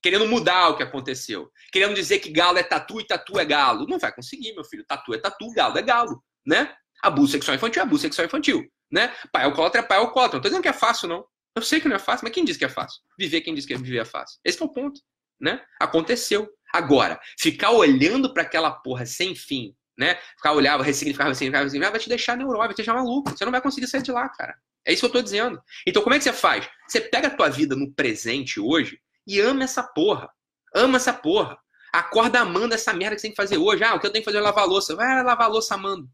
Querendo 0.05 0.29
mudar 0.29 0.69
o 0.69 0.77
que 0.77 0.83
aconteceu, 0.83 1.51
querendo 1.73 1.95
dizer 1.95 2.19
que 2.19 2.29
galo 2.29 2.59
é 2.59 2.63
tatu 2.63 3.01
e 3.01 3.07
tatu 3.07 3.41
é 3.41 3.45
galo. 3.47 3.87
Não 3.89 3.99
vai 3.99 4.15
conseguir, 4.15 4.53
meu 4.53 4.63
filho. 4.63 4.85
Tatu 4.85 5.15
é 5.15 5.19
tatu, 5.19 5.51
galo 5.53 5.79
é 5.79 5.83
galo, 5.83 6.23
né? 6.47 6.77
Abuso 7.03 7.33
sexual 7.33 7.55
infantil 7.55 7.81
é 7.81 7.87
abuso 7.87 8.03
sexual 8.03 8.27
infantil, 8.27 8.71
né? 8.93 9.15
Pai 9.33 9.45
alcoólatra 9.45 9.81
é 9.81 9.83
pai 9.83 9.97
alcoólatra. 9.97 10.37
Não 10.37 10.43
tô 10.43 10.49
dizendo 10.51 10.63
que 10.63 10.69
é 10.69 10.75
fácil, 10.75 11.09
não. 11.09 11.25
Eu 11.57 11.63
sei 11.63 11.81
que 11.81 11.89
não 11.89 11.97
é 11.97 11.99
fácil, 11.99 12.27
mas 12.27 12.35
quem 12.35 12.45
diz 12.45 12.59
que 12.59 12.67
é 12.67 12.69
fácil? 12.69 13.01
Viver 13.19 13.41
quem 13.41 13.55
diz 13.55 13.65
que 13.65 13.75
viver 13.79 14.01
é 14.01 14.05
fácil. 14.05 14.39
Esse 14.45 14.61
é 14.61 14.65
o 14.67 14.69
ponto, 14.69 15.01
né? 15.41 15.63
Aconteceu. 15.81 16.51
Agora, 16.71 17.19
ficar 17.39 17.71
olhando 17.71 18.35
para 18.35 18.43
aquela 18.43 18.73
porra 18.73 19.07
sem 19.07 19.35
fim, 19.35 19.75
né? 19.97 20.19
Ficar 20.37 20.53
olhando, 20.53 20.83
ressignificar, 20.83 21.29
ressignificar, 21.29 21.63
ressignificar, 21.63 21.93
vai 21.93 22.01
te 22.01 22.09
deixar 22.11 22.37
neurótico, 22.37 22.67
vai 22.67 22.75
te 22.75 22.77
deixar 22.77 22.93
maluco. 22.93 23.31
Você 23.31 23.43
não 23.43 23.53
vai 23.53 23.63
conseguir 23.63 23.87
sair 23.87 24.03
de 24.03 24.13
lá, 24.13 24.29
cara. 24.29 24.55
É 24.87 24.93
isso 24.93 25.01
que 25.01 25.07
eu 25.07 25.13
tô 25.13 25.23
dizendo. 25.23 25.59
Então, 25.87 26.03
como 26.03 26.15
é 26.15 26.19
que 26.19 26.25
você 26.25 26.33
faz? 26.33 26.69
Você 26.87 27.01
pega 27.01 27.29
a 27.29 27.35
tua 27.35 27.49
vida 27.49 27.75
no 27.75 27.91
presente 27.91 28.61
hoje 28.61 29.01
e 29.27 29.41
ama 29.41 29.65
essa 29.65 29.83
porra. 29.83 30.31
Ama 30.75 30.97
essa 30.97 31.13
porra. 31.13 31.59
Acorda 31.93 32.41
amando 32.41 32.75
essa 32.75 32.93
merda 32.93 33.15
que 33.15 33.21
você 33.21 33.29
tem 33.29 33.33
que 33.33 33.41
fazer 33.41 33.57
hoje. 33.57 33.85
Ah, 33.85 33.95
o 33.95 34.01
que 34.01 34.07
eu 34.07 34.11
tenho 34.11 34.23
que 34.23 34.31
fazer 34.31 34.39
é 34.39 34.41
lavar 34.41 34.67
louça. 34.67 34.97
Vai 34.97 35.23
lavar 35.23 35.49
louça 35.49 35.75
amando. 35.75 36.09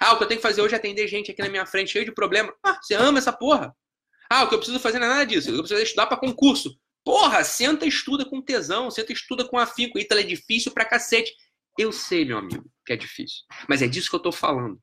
Ah, 0.00 0.12
o 0.12 0.18
que 0.18 0.24
eu 0.24 0.28
tenho 0.28 0.38
que 0.38 0.46
fazer 0.46 0.60
hoje 0.62 0.74
é 0.74 0.78
atender 0.78 1.06
gente 1.08 1.30
aqui 1.30 1.42
na 1.42 1.48
minha 1.48 1.66
frente 1.66 1.92
cheio 1.92 2.04
de 2.04 2.12
problema. 2.12 2.52
Ah, 2.62 2.78
você 2.80 2.94
ama 2.94 3.18
essa 3.18 3.32
porra. 3.32 3.74
Ah, 4.28 4.44
o 4.44 4.48
que 4.48 4.54
eu 4.54 4.58
preciso 4.58 4.80
fazer 4.80 4.98
não 4.98 5.06
é 5.06 5.10
nada 5.10 5.26
disso. 5.26 5.50
Eu 5.50 5.58
preciso 5.58 5.80
estudar 5.80 6.06
para 6.06 6.16
concurso. 6.16 6.76
Porra, 7.04 7.42
senta 7.44 7.84
e 7.84 7.88
estuda 7.88 8.24
com 8.24 8.40
tesão, 8.40 8.90
senta 8.90 9.12
e 9.12 9.14
estuda 9.14 9.44
com 9.44 9.58
afinco. 9.58 9.98
Ítalo 9.98 10.20
é 10.20 10.24
difícil 10.24 10.72
pra 10.72 10.84
cacete. 10.84 11.32
Eu 11.78 11.92
sei, 11.92 12.24
meu 12.24 12.38
amigo, 12.38 12.64
que 12.84 12.92
é 12.92 12.96
difícil. 12.96 13.44
Mas 13.68 13.82
é 13.82 13.88
disso 13.88 14.10
que 14.10 14.16
eu 14.16 14.20
tô 14.20 14.32
falando. 14.32 14.80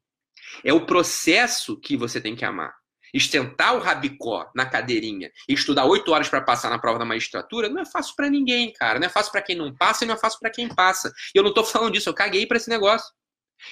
É 0.63 0.73
o 0.73 0.85
processo 0.85 1.79
que 1.79 1.95
você 1.95 2.19
tem 2.19 2.35
que 2.35 2.45
amar 2.45 2.73
estentar 3.13 3.75
o 3.75 3.79
rabicó 3.79 4.49
na 4.55 4.65
cadeirinha 4.65 5.31
e 5.47 5.53
estudar 5.53 5.85
oito 5.85 6.11
horas 6.11 6.29
para 6.29 6.41
passar 6.41 6.69
na 6.69 6.79
prova 6.79 6.99
da 6.99 7.05
magistratura, 7.05 7.69
não 7.69 7.81
é 7.81 7.85
fácil 7.85 8.15
para 8.15 8.29
ninguém, 8.29 8.73
cara. 8.73 8.99
Não 8.99 9.07
é 9.07 9.09
fácil 9.09 9.31
para 9.31 9.41
quem 9.41 9.55
não 9.55 9.73
passa 9.75 10.03
e 10.03 10.07
não 10.07 10.15
é 10.15 10.17
fácil 10.17 10.39
para 10.39 10.49
quem 10.49 10.67
passa. 10.67 11.11
E 11.33 11.37
eu 11.37 11.43
não 11.43 11.53
tô 11.53 11.63
falando 11.63 11.93
disso, 11.93 12.09
eu 12.09 12.13
caguei 12.13 12.45
para 12.45 12.57
esse 12.57 12.69
negócio. 12.69 13.07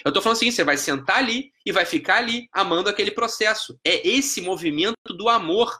Eu 0.04 0.12
tô 0.12 0.22
falando 0.22 0.38
assim, 0.38 0.52
você 0.52 0.64
vai 0.64 0.78
sentar 0.78 1.18
ali 1.18 1.52
e 1.66 1.72
vai 1.72 1.86
ficar 1.86 2.18
ali 2.18 2.48
amando 2.52 2.90
aquele 2.90 3.12
processo. 3.12 3.80
É 3.86 4.08
esse 4.08 4.42
movimento 4.42 4.96
do 5.16 5.30
amor. 5.30 5.78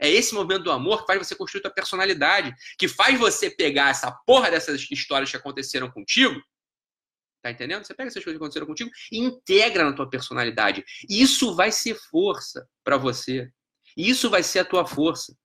É 0.00 0.10
esse 0.10 0.34
movimento 0.34 0.64
do 0.64 0.72
amor 0.72 1.02
que 1.02 1.06
faz 1.06 1.18
você 1.18 1.36
construir 1.36 1.60
sua 1.60 1.70
personalidade, 1.70 2.52
que 2.76 2.88
faz 2.88 3.18
você 3.18 3.48
pegar 3.50 3.90
essa 3.90 4.10
porra 4.26 4.50
dessas 4.50 4.84
histórias 4.90 5.30
que 5.30 5.36
aconteceram 5.36 5.88
contigo 5.90 6.42
Tá 7.42 7.50
entendendo? 7.50 7.84
Você 7.84 7.92
pega 7.92 8.08
essas 8.08 8.22
coisas 8.22 8.38
que 8.38 8.42
aconteceram 8.42 8.66
contigo 8.66 8.90
e 9.10 9.18
integra 9.18 9.84
na 9.84 9.92
tua 9.92 10.08
personalidade. 10.08 10.84
Isso 11.10 11.56
vai 11.56 11.72
ser 11.72 11.96
força 12.10 12.68
para 12.84 12.96
você. 12.96 13.50
Isso 13.96 14.30
vai 14.30 14.42
ser 14.42 14.60
a 14.60 14.64
tua 14.64 14.86
força. 14.86 15.36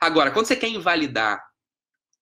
Agora, 0.00 0.30
quando 0.30 0.46
você 0.46 0.54
quer 0.54 0.68
invalidar, 0.68 1.42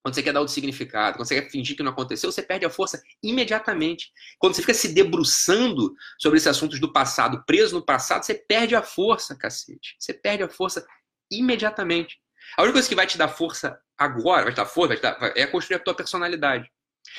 quando 0.03 0.15
você 0.15 0.23
quer 0.23 0.33
dar 0.33 0.41
outro 0.41 0.55
significado, 0.55 1.17
quando 1.17 1.27
você 1.27 1.43
quer 1.43 1.51
fingir 1.51 1.77
que 1.77 1.83
não 1.83 1.91
aconteceu, 1.91 2.31
você 2.31 2.43
perde 2.43 2.65
a 2.65 2.71
força 2.71 3.03
imediatamente. 3.21 4.11
Quando 4.39 4.55
você 4.55 4.63
fica 4.63 4.73
se 4.73 4.95
debruçando 4.95 5.93
sobre 6.19 6.37
esses 6.37 6.47
assuntos 6.47 6.79
do 6.79 6.93
passado, 6.93 7.43
preso 7.45 7.75
no 7.75 7.85
passado, 7.85 8.25
você 8.25 8.35
perde 8.35 8.77
a 8.77 8.83
força, 8.83 9.37
cacete. 9.37 9.97
Você 9.99 10.15
perde 10.15 10.45
a 10.45 10.49
força 10.49 10.87
imediatamente. 11.31 12.17
A 12.57 12.63
única 12.63 12.75
coisa 12.75 12.89
que 12.89 12.95
vai 12.95 13.07
te 13.07 13.19
dar 13.19 13.29
força 13.29 13.79
agora, 13.99 14.45
vai 14.45 14.53
te 14.53 14.57
dar 14.57 14.65
força, 14.65 14.89
vai 14.89 14.97
te 14.97 15.03
dar, 15.03 15.37
é 15.37 15.47
construir 15.47 15.77
a 15.77 15.81
tua 15.81 15.95
personalidade. 15.95 16.71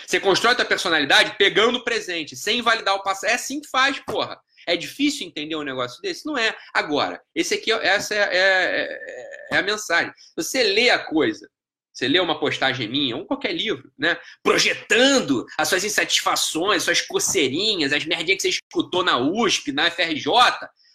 Você 0.05 0.19
constrói 0.19 0.53
a 0.53 0.65
personalidade 0.65 1.35
pegando 1.37 1.77
o 1.77 1.83
presente, 1.83 2.35
sem 2.35 2.59
invalidar 2.59 2.95
o 2.95 3.03
passado. 3.03 3.29
É 3.29 3.33
assim 3.33 3.61
que 3.61 3.69
faz, 3.69 3.99
porra. 3.99 4.39
É 4.67 4.75
difícil 4.75 5.27
entender 5.27 5.55
um 5.55 5.63
negócio 5.63 6.01
desse? 6.01 6.25
Não 6.25 6.37
é. 6.37 6.55
Agora, 6.73 7.21
esse 7.33 7.55
aqui, 7.55 7.71
essa 7.71 8.13
é, 8.13 8.19
é, 8.19 9.49
é, 9.51 9.55
é 9.55 9.57
a 9.57 9.63
mensagem. 9.63 10.13
Você 10.35 10.63
lê 10.63 10.89
a 10.89 10.99
coisa, 10.99 11.49
você 11.91 12.07
lê 12.07 12.19
uma 12.19 12.39
postagem 12.39 12.87
minha, 12.87 13.17
ou 13.17 13.25
qualquer 13.25 13.51
livro, 13.51 13.91
né? 13.97 14.17
Projetando 14.43 15.45
as 15.57 15.67
suas 15.67 15.83
insatisfações, 15.83 16.83
suas 16.83 17.01
coceirinhas, 17.01 17.91
as 17.91 18.05
merdinhas 18.05 18.41
que 18.41 18.49
você 18.49 18.59
escutou 18.59 19.03
na 19.03 19.17
USP, 19.17 19.71
na 19.71 19.89
FRJ, 19.89 20.25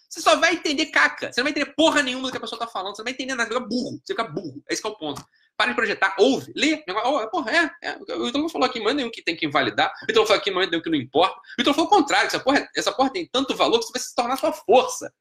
você 0.09 0.21
só 0.21 0.37
vai 0.37 0.53
entender 0.53 0.85
caca. 0.87 1.31
Você 1.31 1.41
não 1.41 1.45
vai 1.45 1.51
entender 1.51 1.73
porra 1.75 2.01
nenhuma 2.01 2.27
do 2.27 2.31
que 2.31 2.37
a 2.37 2.41
pessoa 2.41 2.57
tá 2.57 2.67
falando. 2.67 2.95
Você 2.95 3.01
não 3.01 3.05
vai 3.05 3.13
entender 3.13 3.35
nada. 3.35 3.49
Você 3.49 3.55
fica 3.55 3.67
burro. 3.67 4.01
Você 4.03 4.13
fica 4.13 4.23
burro. 4.23 4.63
Esse 4.69 4.85
é 4.85 4.89
o 4.89 4.95
ponto. 4.95 5.25
Para 5.57 5.69
de 5.69 5.75
projetar, 5.75 6.15
ouve, 6.19 6.51
lê. 6.55 6.83
Oh, 7.05 7.27
porra, 7.29 7.51
é, 7.51 7.89
é. 7.89 7.97
O 8.13 8.25
Vitor 8.25 8.49
falou 8.49 8.67
aqui, 8.67 8.79
manda 8.79 8.95
nenhum 8.95 9.11
que 9.11 9.23
tem 9.23 9.35
que 9.35 9.45
invalidar. 9.45 9.91
O 10.03 10.05
Vitor 10.05 10.25
falou 10.25 10.39
aqui, 10.39 10.51
manda 10.51 10.69
nenhum 10.69 10.81
que 10.83 10.89
não 10.89 10.97
importa. 10.97 11.35
O 11.35 11.41
Vitor 11.57 11.73
falou 11.73 11.87
o 11.87 11.89
contrário, 11.89 12.27
essa 12.27 12.39
porra, 12.39 12.69
essa 12.75 12.91
porra 12.91 13.11
tem 13.11 13.27
tanto 13.31 13.55
valor 13.55 13.79
que 13.79 13.85
você 13.85 13.93
vai 13.93 14.01
se 14.01 14.15
tornar 14.15 14.37
sua 14.37 14.51
força. 14.51 15.11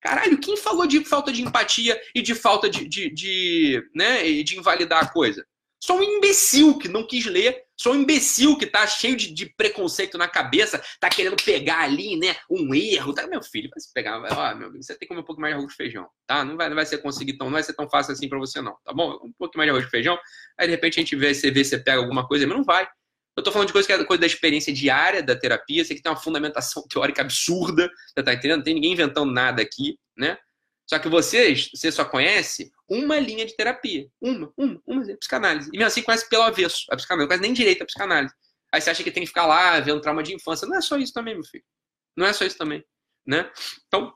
Caralho, 0.00 0.38
quem 0.38 0.56
falou 0.56 0.86
de 0.86 1.04
falta 1.04 1.32
de 1.32 1.42
empatia 1.42 2.00
e 2.14 2.22
de 2.22 2.34
falta 2.34 2.70
de, 2.70 2.88
de, 2.88 3.12
de, 3.12 3.90
né, 3.94 4.22
de 4.42 4.56
invalidar 4.56 5.04
a 5.04 5.08
coisa? 5.08 5.44
Só 5.80 5.96
um 5.96 6.02
imbecil 6.02 6.76
que 6.76 6.88
não 6.88 7.06
quis 7.06 7.26
ler, 7.26 7.64
só 7.76 7.92
um 7.92 7.96
imbecil 7.96 8.58
que 8.58 8.66
tá 8.66 8.84
cheio 8.86 9.16
de, 9.16 9.32
de, 9.32 9.46
preconceito 9.54 10.18
na 10.18 10.26
cabeça, 10.26 10.82
tá 10.98 11.08
querendo 11.08 11.36
pegar 11.36 11.82
ali, 11.82 12.16
né, 12.16 12.34
um 12.50 12.74
erro. 12.74 13.14
Tá, 13.14 13.26
meu 13.28 13.42
filho, 13.42 13.70
vai 13.70 13.80
se 13.80 13.92
pegar, 13.92 14.18
vai, 14.18 14.32
ó, 14.32 14.54
meu 14.56 14.72
você 14.72 14.94
tem 14.94 15.00
que 15.00 15.06
comer 15.06 15.20
um 15.20 15.24
pouco 15.24 15.40
mais 15.40 15.54
de 15.54 15.58
arroz 15.58 15.72
e 15.72 15.76
feijão, 15.76 16.08
tá? 16.26 16.44
Não 16.44 16.56
vai, 16.56 16.68
não 16.68 16.74
vai 16.74 16.84
ser 16.84 16.98
conseguir 16.98 17.34
tão, 17.34 17.46
não 17.46 17.52
vai 17.52 17.62
ser 17.62 17.74
tão 17.74 17.88
fácil 17.88 18.12
assim 18.12 18.28
para 18.28 18.38
você 18.38 18.60
não, 18.60 18.76
tá 18.84 18.92
bom? 18.92 19.20
Um 19.22 19.32
pouco 19.38 19.56
mais 19.56 19.68
de 19.68 19.70
arroz 19.70 19.86
e 19.86 19.90
feijão, 19.90 20.18
aí 20.58 20.66
de 20.66 20.72
repente 20.72 20.98
a 20.98 21.02
gente 21.02 21.14
vê, 21.14 21.32
você 21.32 21.50
vê, 21.50 21.62
você 21.62 21.78
pega 21.78 21.98
alguma 21.98 22.26
coisa, 22.26 22.46
mas 22.46 22.56
não 22.56 22.64
vai. 22.64 22.88
Eu 23.36 23.42
tô 23.44 23.52
falando 23.52 23.68
de 23.68 23.72
coisa 23.72 23.86
que 23.86 23.92
é 23.92 24.04
coisa 24.04 24.20
da 24.20 24.26
experiência 24.26 24.72
diária 24.72 25.22
da 25.22 25.36
terapia, 25.36 25.84
você 25.84 25.94
que 25.94 26.02
tem 26.02 26.10
uma 26.10 26.18
fundamentação 26.18 26.84
teórica 26.90 27.22
absurda, 27.22 27.88
tá 28.16 28.34
entendendo? 28.34 28.58
Não 28.58 28.64
tem 28.64 28.74
ninguém 28.74 28.92
inventando 28.92 29.30
nada 29.30 29.62
aqui, 29.62 29.96
né? 30.16 30.36
Só 30.88 30.98
que 30.98 31.08
vocês, 31.08 31.70
você 31.72 31.92
só 31.92 32.04
conhece 32.04 32.72
uma 32.88 33.18
linha 33.18 33.44
de 33.44 33.54
terapia. 33.54 34.08
Uma, 34.20 34.52
uma, 34.56 34.82
uma, 34.86 35.16
psicanálise. 35.16 35.68
E 35.72 35.76
mesmo 35.76 35.86
assim 35.86 36.02
conhece 36.02 36.28
pelo 36.28 36.42
avesso 36.44 36.86
a 36.90 36.96
psicanálise, 36.96 37.28
conhece 37.28 37.42
nem 37.42 37.52
direito 37.52 37.82
a 37.82 37.86
psicanálise. 37.86 38.34
Aí 38.72 38.80
você 38.80 38.90
acha 38.90 39.02
que 39.02 39.10
tem 39.10 39.22
que 39.22 39.28
ficar 39.28 39.46
lá 39.46 39.78
vendo 39.80 40.00
trauma 40.00 40.22
de 40.22 40.34
infância. 40.34 40.66
Não 40.66 40.76
é 40.76 40.80
só 40.80 40.96
isso 40.96 41.12
também, 41.12 41.34
meu 41.34 41.44
filho. 41.44 41.64
Não 42.16 42.26
é 42.26 42.32
só 42.32 42.44
isso 42.44 42.56
também. 42.56 42.84
Né? 43.26 43.50
Então, 43.86 44.12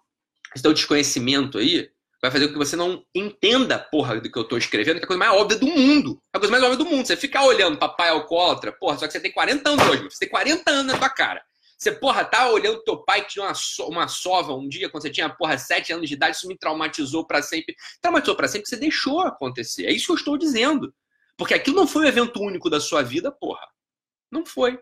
esse 0.54 0.62
teu 0.62 0.72
desconhecimento 0.72 1.58
aí 1.58 1.90
vai 2.20 2.30
fazer 2.30 2.46
com 2.46 2.52
que 2.52 2.58
você 2.58 2.76
não 2.76 3.04
entenda 3.14 3.78
porra 3.78 4.20
do 4.20 4.30
que 4.30 4.38
eu 4.38 4.44
tô 4.44 4.56
escrevendo, 4.56 4.96
que 4.96 5.02
é 5.02 5.04
a 5.04 5.08
coisa 5.08 5.18
mais 5.18 5.32
óbvia 5.32 5.58
do 5.58 5.66
mundo. 5.66 6.22
É 6.32 6.36
a 6.36 6.40
coisa 6.40 6.52
mais 6.52 6.62
óbvia 6.62 6.78
do 6.78 6.86
mundo. 6.86 7.06
Você 7.06 7.16
ficar 7.16 7.44
olhando 7.44 7.78
papai 7.78 8.10
alcoólatra, 8.10 8.72
porra, 8.72 8.98
só 8.98 9.06
que 9.06 9.12
você 9.12 9.20
tem 9.20 9.32
40 9.32 9.68
anos 9.68 9.86
hoje, 9.88 10.04
você 10.04 10.20
tem 10.20 10.28
40 10.28 10.70
anos 10.70 10.92
na 10.92 10.98
tua 10.98 11.10
cara. 11.10 11.42
Você, 11.82 11.90
porra, 11.90 12.24
tá 12.24 12.48
olhando 12.48 12.80
teu 12.84 12.96
pai 12.96 13.22
que 13.22 13.30
tinha 13.30 13.44
uma, 13.44 13.54
so 13.54 13.88
uma 13.88 14.06
sova 14.06 14.54
um 14.54 14.68
dia, 14.68 14.88
quando 14.88 15.02
você 15.02 15.10
tinha, 15.10 15.28
porra, 15.28 15.58
sete 15.58 15.92
anos 15.92 16.08
de 16.08 16.14
idade, 16.14 16.36
isso 16.36 16.46
me 16.46 16.56
traumatizou 16.56 17.26
para 17.26 17.42
sempre. 17.42 17.74
Traumatizou 18.00 18.36
para 18.36 18.46
sempre, 18.46 18.68
você 18.68 18.76
deixou 18.76 19.20
acontecer. 19.22 19.86
É 19.86 19.92
isso 19.92 20.06
que 20.06 20.12
eu 20.12 20.16
estou 20.16 20.38
dizendo. 20.38 20.94
Porque 21.36 21.54
aquilo 21.54 21.74
não 21.74 21.88
foi 21.88 22.04
um 22.04 22.08
evento 22.08 22.40
único 22.40 22.70
da 22.70 22.80
sua 22.80 23.02
vida, 23.02 23.32
porra. 23.32 23.66
Não 24.30 24.46
foi. 24.46 24.78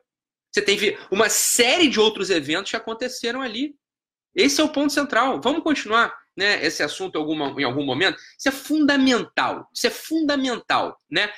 Você 0.53 0.61
teve 0.61 0.99
uma 1.11 1.31
série 1.31 1.89
de 1.89 1.99
outros 1.99 2.29
eventos 2.29 2.71
que 2.71 2.77
aconteceram 2.77 3.41
ali. 3.41 3.75
Esse 4.35 4.61
é 4.61 4.65
o 4.65 4.69
ponto 4.69 4.93
central. 4.93 5.41
Vamos 5.41 5.63
continuar 5.63 6.15
né, 6.37 6.63
esse 6.63 6.83
assunto 6.83 7.17
em, 7.17 7.19
alguma, 7.19 7.47
em 7.59 7.65
algum 7.65 7.83
momento. 7.83 8.21
Isso 8.39 8.51
é 8.51 8.53
fundamental. 8.53 9.67
Isso 9.73 9.87
é 9.87 9.91
fundamental. 9.91 10.99
Né? 11.11 11.33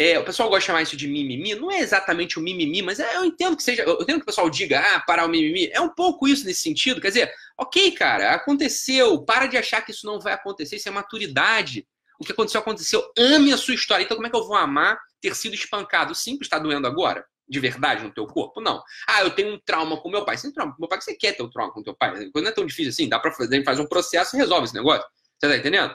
É, 0.00 0.18
o 0.18 0.24
pessoal 0.24 0.48
gosta 0.48 0.60
de 0.60 0.66
chamar 0.66 0.80
isso 0.80 0.96
de 0.96 1.06
mimimi. 1.06 1.54
Não 1.54 1.70
é 1.70 1.80
exatamente 1.80 2.38
o 2.38 2.42
mimimi, 2.42 2.80
mas 2.80 2.98
é, 2.98 3.16
eu 3.16 3.24
entendo 3.26 3.54
que 3.54 3.62
seja. 3.62 3.82
Eu 3.82 4.00
entendo 4.00 4.16
que 4.16 4.22
o 4.22 4.26
pessoal 4.26 4.48
diga, 4.48 4.80
ah, 4.80 5.00
parar 5.00 5.26
o 5.26 5.28
mimimi. 5.28 5.68
É 5.74 5.78
um 5.78 5.90
pouco 5.90 6.26
isso 6.26 6.46
nesse 6.46 6.62
sentido. 6.62 7.02
Quer 7.02 7.08
dizer, 7.08 7.30
ok, 7.58 7.92
cara, 7.92 8.32
aconteceu. 8.32 9.22
Para 9.22 9.44
de 9.44 9.58
achar 9.58 9.82
que 9.82 9.90
isso 9.90 10.06
não 10.06 10.18
vai 10.18 10.32
acontecer. 10.32 10.76
Isso 10.76 10.88
é 10.88 10.90
maturidade. 10.90 11.86
O 12.18 12.24
que 12.24 12.32
aconteceu, 12.32 12.62
aconteceu. 12.62 13.12
Ame 13.18 13.52
a 13.52 13.58
sua 13.58 13.74
história. 13.74 14.02
Então, 14.02 14.16
como 14.16 14.26
é 14.26 14.30
que 14.30 14.36
eu 14.36 14.46
vou 14.46 14.56
amar 14.56 14.98
ter 15.20 15.36
sido 15.36 15.54
espancado? 15.54 16.14
Simples, 16.14 16.46
está 16.46 16.58
doendo 16.58 16.86
agora? 16.86 17.22
De 17.46 17.60
verdade 17.60 18.02
no 18.02 18.10
teu 18.10 18.26
corpo? 18.26 18.58
Não. 18.58 18.82
Ah, 19.06 19.20
eu 19.20 19.28
tenho 19.28 19.52
um 19.52 19.60
trauma 19.62 20.00
com 20.00 20.08
meu 20.08 20.24
pai. 20.24 20.38
Sem 20.38 20.50
trauma 20.50 20.72
com 20.72 20.80
meu 20.80 20.88
pai, 20.88 20.98
você 20.98 21.14
quer 21.14 21.36
ter 21.36 21.42
um 21.42 21.50
trauma 21.50 21.74
com 21.74 21.82
teu 21.82 21.94
pai. 21.94 22.30
Não 22.34 22.48
é 22.48 22.52
tão 22.52 22.64
difícil 22.64 22.88
assim, 22.88 23.06
dá 23.06 23.18
pra 23.18 23.32
fazer, 23.32 23.62
faz 23.64 23.78
um 23.78 23.86
processo 23.86 24.34
e 24.34 24.38
resolve 24.38 24.64
esse 24.64 24.74
negócio. 24.74 25.06
Você 25.38 25.46
tá 25.46 25.58
entendendo? 25.58 25.94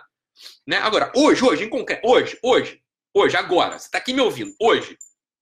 Né? 0.68 0.78
Agora, 0.78 1.12
hoje, 1.16 1.44
hoje, 1.44 1.64
em 1.64 1.70
concreto, 1.70 2.08
hoje, 2.08 2.38
hoje, 2.44 2.85
hoje, 3.16 3.38
agora, 3.38 3.80
você 3.80 3.90
tá 3.90 3.98
aqui 3.98 4.14
me 4.14 4.22
ouvindo, 4.22 4.54
hoje. 4.60 4.98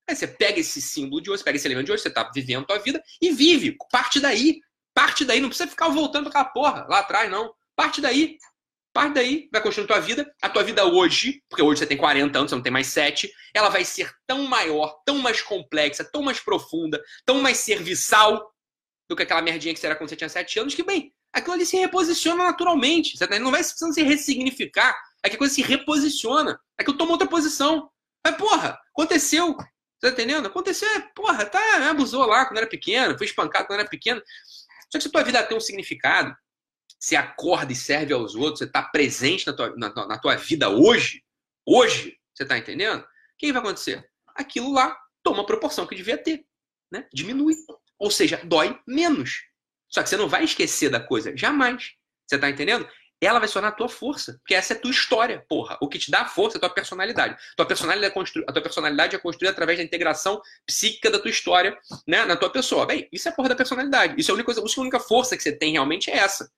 Aí 0.07 0.15
você 0.15 0.27
pega 0.27 0.59
esse 0.59 0.81
símbolo 0.81 1.21
de 1.21 1.31
hoje, 1.31 1.43
pega 1.43 1.57
esse 1.57 1.67
elemento 1.67 1.87
de 1.87 1.91
hoje, 1.93 2.03
você 2.03 2.09
tá 2.09 2.29
vivendo 2.33 2.63
a 2.63 2.67
tua 2.67 2.79
vida 2.79 3.01
e 3.21 3.31
vive. 3.31 3.75
Parte 3.91 4.19
daí. 4.19 4.59
Parte 4.93 5.25
daí. 5.25 5.39
Não 5.39 5.49
precisa 5.49 5.69
ficar 5.69 5.89
voltando 5.89 6.29
pra 6.29 6.41
aquela 6.41 6.53
porra 6.53 6.85
lá 6.89 6.99
atrás, 6.99 7.31
não. 7.31 7.53
Parte 7.75 8.01
daí. 8.01 8.37
Parte 8.93 9.15
daí, 9.15 9.49
vai 9.51 9.61
construindo 9.61 9.87
tua 9.87 9.99
vida. 9.99 10.31
A 10.41 10.49
tua 10.49 10.61
vida 10.61 10.85
hoje, 10.85 11.41
porque 11.49 11.63
hoje 11.63 11.79
você 11.79 11.87
tem 11.87 11.97
40 11.97 12.37
anos, 12.37 12.51
você 12.51 12.55
não 12.55 12.61
tem 12.61 12.71
mais 12.71 12.87
7, 12.87 13.31
ela 13.53 13.69
vai 13.69 13.83
ser 13.83 14.13
tão 14.27 14.43
maior, 14.43 15.01
tão 15.03 15.17
mais 15.17 15.41
complexa, 15.41 16.03
tão 16.03 16.21
mais 16.21 16.39
profunda, 16.39 17.01
tão 17.25 17.41
mais 17.41 17.57
serviçal 17.57 18.53
do 19.09 19.15
que 19.15 19.23
aquela 19.23 19.41
merdinha 19.41 19.73
que 19.73 19.79
você 19.79 19.87
era 19.87 19.95
quando 19.95 20.09
você 20.09 20.15
tinha 20.15 20.29
7 20.29 20.59
anos, 20.59 20.75
que, 20.75 20.83
bem, 20.83 21.11
aquilo 21.31 21.53
ali 21.53 21.65
se 21.65 21.77
reposiciona 21.77 22.43
naturalmente. 22.43 23.17
Você 23.17 23.25
não 23.39 23.51
vai 23.51 23.61
precisando 23.61 23.93
se 23.93 24.03
ressignificar. 24.03 24.95
É 25.23 25.29
que 25.29 25.35
a 25.35 25.39
coisa 25.39 25.53
se 25.53 25.61
reposiciona. 25.61 26.59
É 26.77 26.83
que 26.83 26.89
eu 26.89 26.97
tomo 26.97 27.11
outra 27.11 27.27
posição. 27.27 27.89
Mas, 28.25 28.35
porra, 28.35 28.79
aconteceu. 28.91 29.55
Tá 30.03 30.09
entendendo? 30.09 30.47
Aconteceu, 30.47 30.89
é, 30.89 30.99
porra, 31.15 31.45
tá, 31.45 31.89
abusou 31.89 32.25
lá 32.25 32.45
quando 32.45 32.57
era 32.57 32.67
pequeno, 32.67 33.17
foi 33.17 33.25
espancado 33.25 33.67
quando 33.67 33.79
era 33.79 33.89
pequeno. 33.89 34.21
Só 34.91 34.97
que 34.97 35.01
se 35.01 35.07
a 35.07 35.11
tua 35.11 35.23
vida 35.23 35.41
tem 35.43 35.55
um 35.55 35.61
significado, 35.61 36.35
você 36.99 37.15
acorda 37.15 37.71
e 37.71 37.75
serve 37.75 38.13
aos 38.13 38.35
outros, 38.35 38.59
você 38.59 38.65
está 38.65 38.83
presente 38.83 39.47
na 39.47 39.53
tua, 39.53 39.73
na, 39.77 39.93
na 39.93 40.19
tua 40.19 40.35
vida 40.35 40.69
hoje, 40.69 41.23
hoje, 41.65 42.19
você 42.33 42.43
está 42.43 42.57
entendendo? 42.57 43.01
O 43.01 43.07
que 43.37 43.53
vai 43.53 43.61
acontecer? 43.61 44.05
Aquilo 44.35 44.73
lá 44.73 44.93
toma 45.23 45.43
a 45.43 45.45
proporção 45.45 45.87
que 45.87 45.95
devia 45.95 46.17
ter, 46.17 46.45
né? 46.91 47.07
Diminui. 47.13 47.55
Ou 47.97 48.11
seja, 48.11 48.41
dói 48.43 48.77
menos. 48.85 49.43
Só 49.87 50.03
que 50.03 50.09
você 50.09 50.17
não 50.17 50.27
vai 50.27 50.43
esquecer 50.43 50.89
da 50.89 50.99
coisa, 50.99 51.35
jamais. 51.37 51.93
Você 52.27 52.35
está 52.35 52.49
entendendo? 52.49 52.85
Ela 53.25 53.39
vai 53.39 53.47
se 53.47 53.53
tornar 53.53 53.69
a 53.69 53.73
tua 53.73 53.89
força, 53.89 54.37
porque 54.39 54.55
essa 54.55 54.73
é 54.73 54.77
a 54.77 54.79
tua 54.79 54.91
história, 54.91 55.45
porra. 55.47 55.77
O 55.81 55.87
que 55.87 55.99
te 55.99 56.09
dá 56.09 56.25
força 56.25 56.57
é 56.57 56.59
a 56.59 56.61
tua 56.61 56.69
personalidade. 56.69 57.37
Tua 57.55 57.65
personalidade 57.65 58.11
é 58.11 58.13
constru... 58.13 58.43
A 58.47 58.51
tua 58.51 58.61
personalidade 58.61 59.15
é 59.15 59.19
construída 59.19 59.51
através 59.51 59.77
da 59.77 59.83
integração 59.83 60.41
psíquica 60.65 61.09
da 61.09 61.19
tua 61.19 61.31
história 61.31 61.77
né, 62.07 62.25
na 62.25 62.35
tua 62.35 62.49
pessoa. 62.49 62.85
Bem, 62.85 63.07
isso 63.11 63.27
é 63.27 63.31
a 63.31 63.35
porra 63.35 63.49
da 63.49 63.55
personalidade. 63.55 64.15
Isso 64.17 64.29
é 64.29 64.31
a 64.31 64.35
única, 64.35 64.45
coisa... 64.45 64.61
a 64.61 64.81
única 64.81 64.99
força 64.99 65.37
que 65.37 65.43
você 65.43 65.51
tem 65.51 65.73
realmente 65.73 66.09
é 66.09 66.17
essa. 66.17 66.51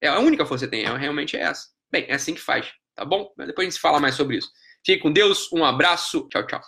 É 0.00 0.08
a 0.08 0.18
única 0.18 0.44
força 0.44 0.66
que 0.66 0.76
você 0.76 0.82
tem, 0.82 0.92
é, 0.92 0.96
realmente 0.98 1.36
é 1.36 1.40
essa. 1.40 1.68
Bem, 1.90 2.04
é 2.08 2.14
assim 2.14 2.34
que 2.34 2.40
faz, 2.40 2.70
tá 2.94 3.04
bom? 3.04 3.32
Depois 3.38 3.66
a 3.66 3.70
gente 3.70 3.80
fala 3.80 4.00
mais 4.00 4.14
sobre 4.14 4.36
isso. 4.36 4.50
Fique 4.84 5.00
com 5.02 5.10
Deus, 5.10 5.50
um 5.50 5.64
abraço, 5.64 6.28
tchau, 6.28 6.46
tchau. 6.46 6.60